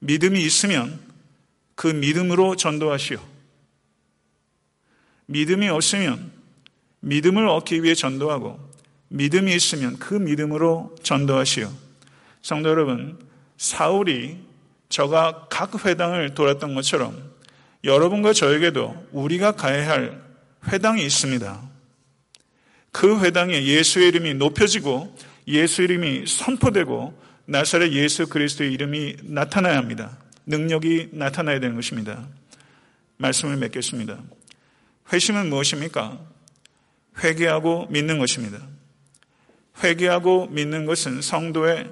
믿음이 0.00 0.42
있으면 0.42 0.98
그 1.76 1.86
믿음으로 1.86 2.56
전도하시오. 2.56 3.18
믿음이 5.26 5.68
없으면 5.68 6.32
믿음을 7.00 7.48
얻기 7.48 7.82
위해 7.82 7.94
전도하고 7.94 8.58
믿음이 9.08 9.54
있으면 9.54 9.98
그 9.98 10.14
믿음으로 10.14 10.96
전도하시오. 11.02 11.70
성도 12.42 12.68
여러분, 12.68 13.18
사울이 13.56 14.38
저가 14.88 15.46
각 15.50 15.86
회당을 15.86 16.34
돌았던 16.34 16.74
것처럼 16.74 17.32
여러분과 17.84 18.32
저에게도 18.32 19.08
우리가 19.12 19.52
가야 19.52 19.88
할 19.88 20.20
회당이 20.66 21.04
있습니다. 21.04 21.62
그 22.90 23.20
회당에 23.20 23.64
예수의 23.64 24.08
이름이 24.08 24.34
높여지고 24.34 25.16
예수 25.46 25.82
이름이 25.82 26.26
선포되고 26.26 27.22
나사렛 27.46 27.92
예수 27.92 28.26
그리스도의 28.26 28.72
이름이 28.72 29.16
나타나야 29.22 29.76
합니다. 29.76 30.18
능력이 30.46 31.10
나타나야 31.12 31.60
되는 31.60 31.76
것입니다. 31.76 32.26
말씀을 33.18 33.56
맺겠습니다. 33.56 34.18
회심은 35.12 35.50
무엇입니까? 35.50 36.18
회개하고 37.22 37.86
믿는 37.90 38.18
것입니다. 38.18 38.58
회개하고 39.82 40.48
믿는 40.48 40.86
것은 40.86 41.20
성도의 41.20 41.90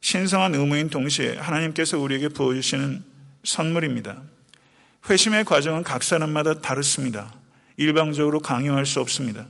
신성한 0.00 0.54
의무인 0.54 0.88
동시에 0.88 1.36
하나님께서 1.36 1.98
우리에게 1.98 2.28
부어주시는 2.28 3.02
선물입니다. 3.44 4.22
회심의 5.08 5.44
과정은 5.44 5.82
각 5.82 6.02
사람마다 6.02 6.60
다릅니다. 6.60 7.34
일방적으로 7.76 8.40
강요할 8.40 8.86
수 8.86 9.00
없습니다. 9.00 9.46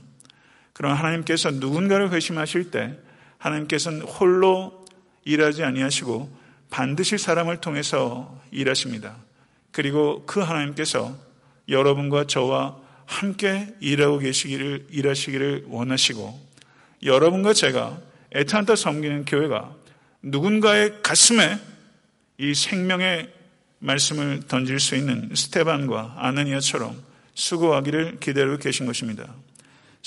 그럼 0.77 0.93
하나님께서 0.93 1.49
누군가를 1.51 2.11
회심하실 2.11 2.69
때 2.69 2.95
하나님께서는 3.39 4.01
홀로 4.01 4.85
일하지 5.25 5.63
아니하시고 5.63 6.29
반드시 6.69 7.17
사람을 7.17 7.61
통해서 7.61 8.39
일하십니다. 8.51 9.15
그리고 9.71 10.23
그 10.27 10.39
하나님께서 10.39 11.17
여러분과 11.67 12.27
저와 12.27 12.77
함께 13.07 13.73
일하고 13.79 14.19
계시기를 14.19 14.85
일하시기를 14.91 15.65
원하시고 15.67 16.47
여러분과 17.03 17.53
제가 17.53 17.99
애타한테 18.35 18.75
섬기는 18.75 19.25
교회가 19.25 19.73
누군가의 20.21 21.01
가슴에 21.01 21.57
이 22.37 22.53
생명의 22.53 23.33
말씀을 23.79 24.41
던질 24.47 24.79
수 24.79 24.95
있는 24.95 25.31
스테반과 25.33 26.15
아나니아처럼 26.17 27.01
수고하기를 27.33 28.19
기다리고 28.19 28.57
계신 28.57 28.85
것입니다. 28.85 29.33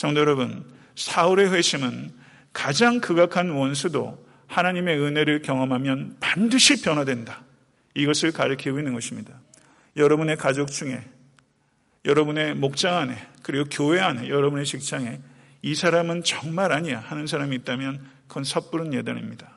성도 0.01 0.21
여러분, 0.21 0.65
사울의 0.95 1.53
회심은 1.53 2.11
가장 2.55 3.03
극악한 3.03 3.51
원수도 3.51 4.27
하나님의 4.47 4.99
은혜를 4.99 5.43
경험하면 5.43 6.17
반드시 6.21 6.81
변화된다. 6.81 7.43
이것을 7.95 8.33
가르치고 8.33 8.79
있는 8.79 8.95
것입니다. 8.95 9.35
여러분의 9.99 10.39
가족 10.39 10.69
중에, 10.69 11.05
여러분의 12.07 12.55
목장 12.55 12.97
안에, 12.97 13.15
그리고 13.43 13.67
교회 13.71 14.01
안에, 14.01 14.31
여러분의 14.31 14.65
직장에 14.65 15.21
이 15.61 15.75
사람은 15.75 16.23
정말 16.25 16.73
아니야 16.73 17.01
하는 17.01 17.27
사람이 17.27 17.55
있다면 17.57 18.03
그건 18.27 18.45
섣부른 18.45 18.95
예단입니다. 18.95 19.53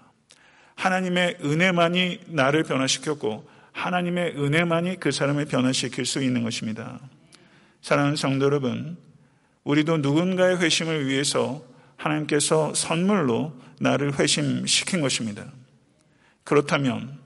하나님의 0.75 1.37
은혜만이 1.41 2.19
나를 2.27 2.63
변화시켰고 2.63 3.49
하나님의 3.71 4.35
은혜만이 4.35 4.99
그 4.99 5.11
사람을 5.11 5.45
변화시킬 5.45 6.05
수 6.05 6.21
있는 6.21 6.43
것입니다. 6.43 6.99
사랑하는 7.81 8.17
성도 8.17 8.47
여러분, 8.47 8.97
우리도 9.63 9.97
누군가의 9.97 10.57
회심을 10.59 11.07
위해서 11.07 11.63
하나님께서 11.95 12.73
선물로 12.73 13.59
나를 13.79 14.19
회심시킨 14.19 15.01
것입니다. 15.01 15.51
그렇다면 16.43 17.19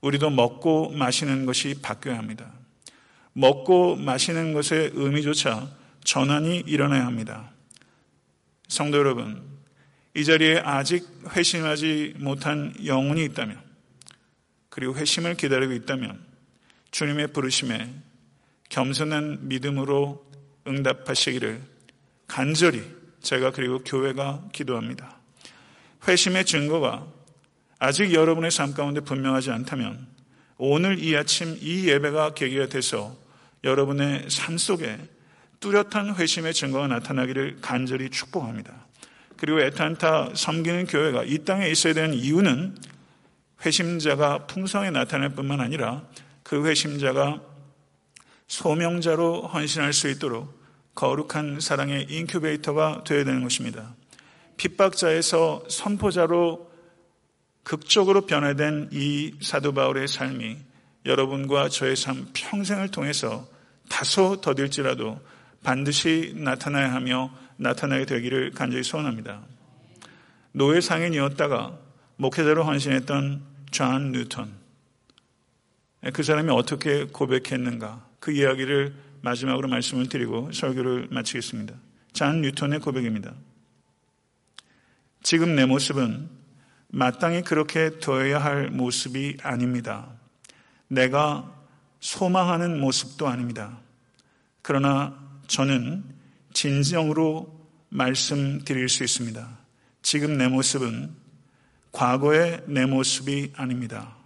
우리도 0.00 0.30
먹고 0.30 0.90
마시는 0.90 1.46
것이 1.46 1.80
바뀌어야 1.80 2.18
합니다. 2.18 2.52
먹고 3.32 3.96
마시는 3.96 4.52
것의 4.52 4.92
의미조차 4.94 5.68
전환이 6.04 6.62
일어나야 6.66 7.06
합니다. 7.06 7.50
성도 8.68 8.98
여러분, 8.98 9.42
이 10.14 10.24
자리에 10.24 10.58
아직 10.58 11.06
회심하지 11.30 12.14
못한 12.18 12.74
영혼이 12.84 13.24
있다면, 13.24 13.60
그리고 14.68 14.94
회심을 14.94 15.36
기다리고 15.36 15.72
있다면, 15.72 16.18
주님의 16.90 17.28
부르심에 17.28 17.88
겸손한 18.68 19.48
믿음으로 19.48 20.26
응답하시기를 20.66 21.77
간절히 22.28 22.84
제가 23.20 23.50
그리고 23.50 23.82
교회가 23.82 24.44
기도합니다. 24.52 25.18
회심의 26.06 26.44
증거가 26.44 27.06
아직 27.80 28.12
여러분의 28.12 28.50
삶 28.50 28.74
가운데 28.74 29.00
분명하지 29.00 29.50
않다면 29.50 30.06
오늘 30.58 31.02
이 31.02 31.16
아침 31.16 31.56
이 31.60 31.88
예배가 31.88 32.34
계기가 32.34 32.68
돼서 32.68 33.16
여러분의 33.64 34.26
삶 34.28 34.58
속에 34.58 34.98
뚜렷한 35.60 36.14
회심의 36.14 36.54
증거가 36.54 36.86
나타나기를 36.86 37.58
간절히 37.60 38.10
축복합니다. 38.10 38.86
그리고 39.36 39.60
에탄타 39.60 40.32
섬기는 40.34 40.86
교회가 40.86 41.24
이 41.24 41.38
땅에 41.38 41.68
있어야 41.68 41.94
되는 41.94 42.14
이유는 42.14 42.76
회심자가 43.64 44.46
풍성히 44.46 44.90
나타날 44.90 45.30
뿐만 45.30 45.60
아니라 45.60 46.04
그 46.42 46.66
회심자가 46.66 47.40
소명자로 48.46 49.48
헌신할 49.48 49.92
수 49.92 50.08
있도록 50.08 50.57
거룩한 50.98 51.60
사랑의 51.60 52.06
인큐베이터가 52.10 53.04
되어야 53.04 53.22
되는 53.22 53.44
것입니다. 53.44 53.94
핍박자에서 54.56 55.62
선포자로 55.68 56.68
극적으로 57.62 58.26
변화된 58.26 58.88
이 58.90 59.32
사도 59.40 59.72
바울의 59.72 60.08
삶이 60.08 60.56
여러분과 61.06 61.68
저의 61.68 61.94
삶 61.94 62.26
평생을 62.32 62.88
통해서 62.88 63.46
다소 63.88 64.40
더딜지라도 64.40 65.20
반드시 65.62 66.32
나타나야 66.34 66.92
하며 66.92 67.30
나타나게 67.58 68.04
되기를 68.04 68.50
간절히 68.50 68.82
소원합니다. 68.82 69.42
노예 70.50 70.80
상인이었다가 70.80 71.78
목회자로 72.16 72.64
헌신했던 72.64 73.44
존 73.70 74.10
뉴턴. 74.10 74.52
그 76.12 76.24
사람이 76.24 76.50
어떻게 76.50 77.04
고백했는가 77.04 78.04
그 78.18 78.32
이야기를 78.32 79.07
마지막으로 79.22 79.68
말씀을 79.68 80.08
드리고 80.08 80.52
설교를 80.52 81.08
마치겠습니다. 81.10 81.74
잔 82.12 82.40
뉴턴의 82.40 82.80
고백입니다. 82.80 83.34
지금 85.22 85.56
내 85.56 85.66
모습은 85.66 86.28
마땅히 86.88 87.42
그렇게 87.42 87.98
되어야 87.98 88.38
할 88.38 88.70
모습이 88.70 89.36
아닙니다. 89.42 90.08
내가 90.88 91.54
소망하는 92.00 92.80
모습도 92.80 93.28
아닙니다. 93.28 93.78
그러나 94.62 95.18
저는 95.46 96.04
진정으로 96.52 97.58
말씀드릴 97.90 98.88
수 98.88 99.04
있습니다. 99.04 99.58
지금 100.02 100.38
내 100.38 100.48
모습은 100.48 101.14
과거의 101.92 102.62
내 102.66 102.86
모습이 102.86 103.52
아닙니다. 103.56 104.16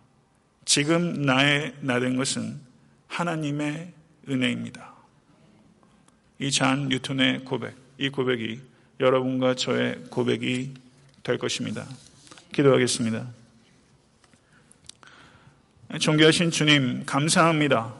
지금 0.64 1.22
나의 1.22 1.74
나된 1.80 2.16
것은 2.16 2.60
하나님의 3.08 3.92
은혜입니다. 4.28 4.92
이 6.38 6.50
잔 6.50 6.88
뉴턴의 6.88 7.44
고백, 7.44 7.76
이 7.98 8.08
고백이 8.08 8.60
여러분과 8.98 9.54
저의 9.54 10.02
고백이 10.10 10.74
될 11.22 11.38
것입니다. 11.38 11.86
기도하겠습니다. 12.52 13.26
존귀하신 16.00 16.50
주님, 16.50 17.04
감사합니다. 17.06 17.94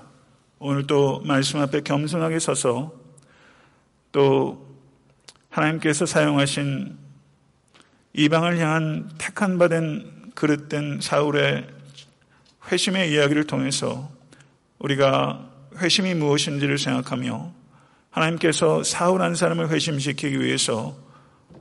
오늘 0.58 0.86
또 0.86 1.20
말씀 1.20 1.60
앞에 1.60 1.82
겸손하게 1.82 2.38
서서 2.38 2.92
또 4.10 4.66
하나님께서 5.50 6.06
사용하신 6.06 6.98
이방을 8.14 8.58
향한 8.58 9.10
택한 9.18 9.58
받은 9.58 10.32
그릇된 10.34 11.00
사울의 11.00 11.68
회심의 12.70 13.12
이야기를 13.12 13.46
통해서 13.46 14.10
우리가 14.78 15.51
회심이 15.78 16.14
무엇인지를 16.14 16.78
생각하며 16.78 17.52
하나님께서 18.10 18.82
사울 18.84 19.22
한 19.22 19.34
사람을 19.34 19.70
회심시키기 19.70 20.40
위해서 20.40 20.96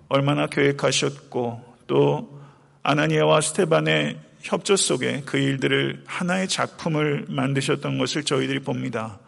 얼마나 0.10 0.48
계획하셨고 0.48 1.76
또 1.88 2.42
아나니아와 2.84 3.42
스테반의 3.42 4.20
협조 4.42 4.76
속에 4.76 5.24
그 5.26 5.38
일들을 5.38 6.04
하나의 6.06 6.48
작품을 6.48 7.26
만드셨던 7.30 7.98
것을 7.98 8.24
저희들이 8.24 8.60
봅니다. 8.60 9.20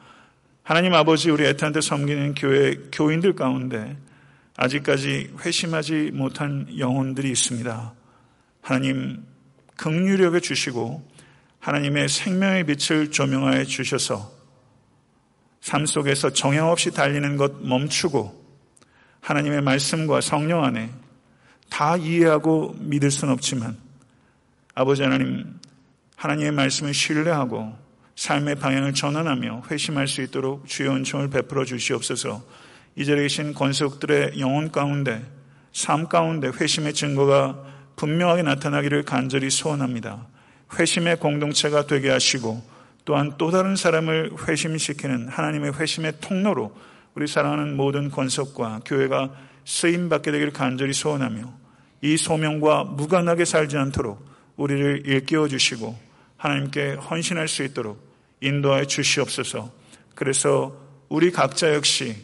하나님 0.64 0.94
아버지 0.94 1.30
우리 1.30 1.46
애타한테 1.46 1.82
섬기는 1.82 2.36
교회 2.36 2.76
교인들 2.92 3.34
가운데 3.34 3.98
아직까지 4.56 5.34
회심하지 5.42 6.12
못한 6.14 6.68
영혼들이 6.78 7.30
있습니다. 7.30 7.94
하나님 8.62 9.24
극유력에 9.78 10.40
주시고 10.40 11.08
하나님의 11.60 12.10
생명의 12.10 12.66
빛을 12.66 13.12
조명하여 13.12 13.66
주셔서 13.66 14.32
삶 15.64 15.86
속에서 15.86 16.30
정형 16.30 16.70
없이 16.70 16.92
달리는 16.92 17.38
것 17.38 17.66
멈추고 17.66 18.44
하나님의 19.22 19.62
말씀과 19.62 20.20
성령 20.20 20.66
안에 20.66 20.90
다 21.70 21.96
이해하고 21.96 22.76
믿을 22.80 23.10
수는 23.10 23.34
없지만 23.34 23.78
아버지 24.76 25.04
하나님 25.04 25.58
하나님의 26.18 26.52
말씀을 26.52 26.94
신뢰하고 26.94 27.78
삶의 28.18 28.56
방향을 28.56 28.94
전환하며 28.94 29.64
회심할 29.72 30.10
수 30.10 30.22
있도록 30.24 30.68
주여 30.68 30.98
은총을 30.98 31.30
베풀어 31.30 31.64
주시옵소서 31.64 32.44
이 32.98 33.06
자리에 33.06 33.24
계신 33.24 33.54
권속들의 33.54 34.42
영혼 34.42 34.70
가운데 34.70 35.24
삶 35.72 36.10
가운데 36.10 36.50
회심의 36.50 36.94
증거가 36.94 37.64
분명하게 37.96 38.42
나타나기를 38.44 39.04
간절히 39.04 39.50
소원합니다. 39.50 40.28
회심의 40.78 41.18
공동체가 41.18 41.88
되게 41.88 42.10
하시고 42.10 42.73
또한 43.06 43.34
또 43.38 43.52
다른 43.52 43.76
사람을 43.76 44.32
회심시키는 44.48 45.28
하나님의 45.28 45.74
회심의 45.74 46.14
통로로 46.22 46.76
우리 47.16 47.28
사랑하는 47.28 47.76
모든 47.76 48.10
권속과 48.10 48.82
교회가 48.86 49.32
쓰임 49.66 50.10
받게 50.10 50.32
되기를 50.32 50.54
간절히 50.54 50.94
소원하며 50.94 51.54
이 52.02 52.18
소명과 52.18 52.86
무관하게 52.86 53.46
살지 53.46 53.78
않도록 53.78 54.26
우리를 54.56 55.04
일깨워 55.06 55.48
주시고 55.48 55.98
하나님께 56.38 56.94
헌신할 56.94 57.48
수 57.48 57.64
있도록 57.64 58.14
인도하여 58.42 58.86
주시옵소서. 58.86 59.72
그래서 60.16 60.76
우리 61.08 61.32
각자 61.32 61.74
역시 61.74 62.16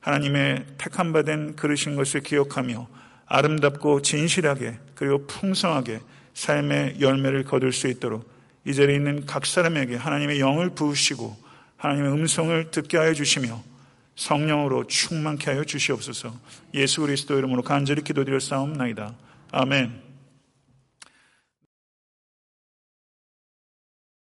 하나님의 0.00 0.66
택함 0.78 1.12
받은 1.12 1.56
그러신 1.56 1.96
것을 1.96 2.20
기억하며 2.20 2.86
아름답고 3.26 4.02
진실하게 4.02 4.78
그리고 4.94 5.26
풍성하게 5.26 6.00
삶의 6.34 7.00
열매를 7.00 7.44
거둘 7.44 7.72
수 7.72 7.88
있도록 7.88 8.33
이 8.66 8.74
자리에 8.74 8.96
있는 8.96 9.26
각 9.26 9.46
사람에게 9.46 9.96
하나님의 9.96 10.40
영을 10.40 10.70
부으시고 10.70 11.36
하나님의 11.76 12.12
음성을 12.12 12.70
듣게 12.70 12.96
하여 12.96 13.12
주시며 13.12 13.62
성령으로 14.16 14.86
충만케 14.86 15.50
하여 15.50 15.64
주시옵소서. 15.64 16.34
예수 16.74 17.00
그리스도 17.00 17.36
이름으로 17.36 17.62
간절히 17.62 18.02
기도드려 18.02 18.38
싸움나이다. 18.38 19.14
아멘. 19.50 20.03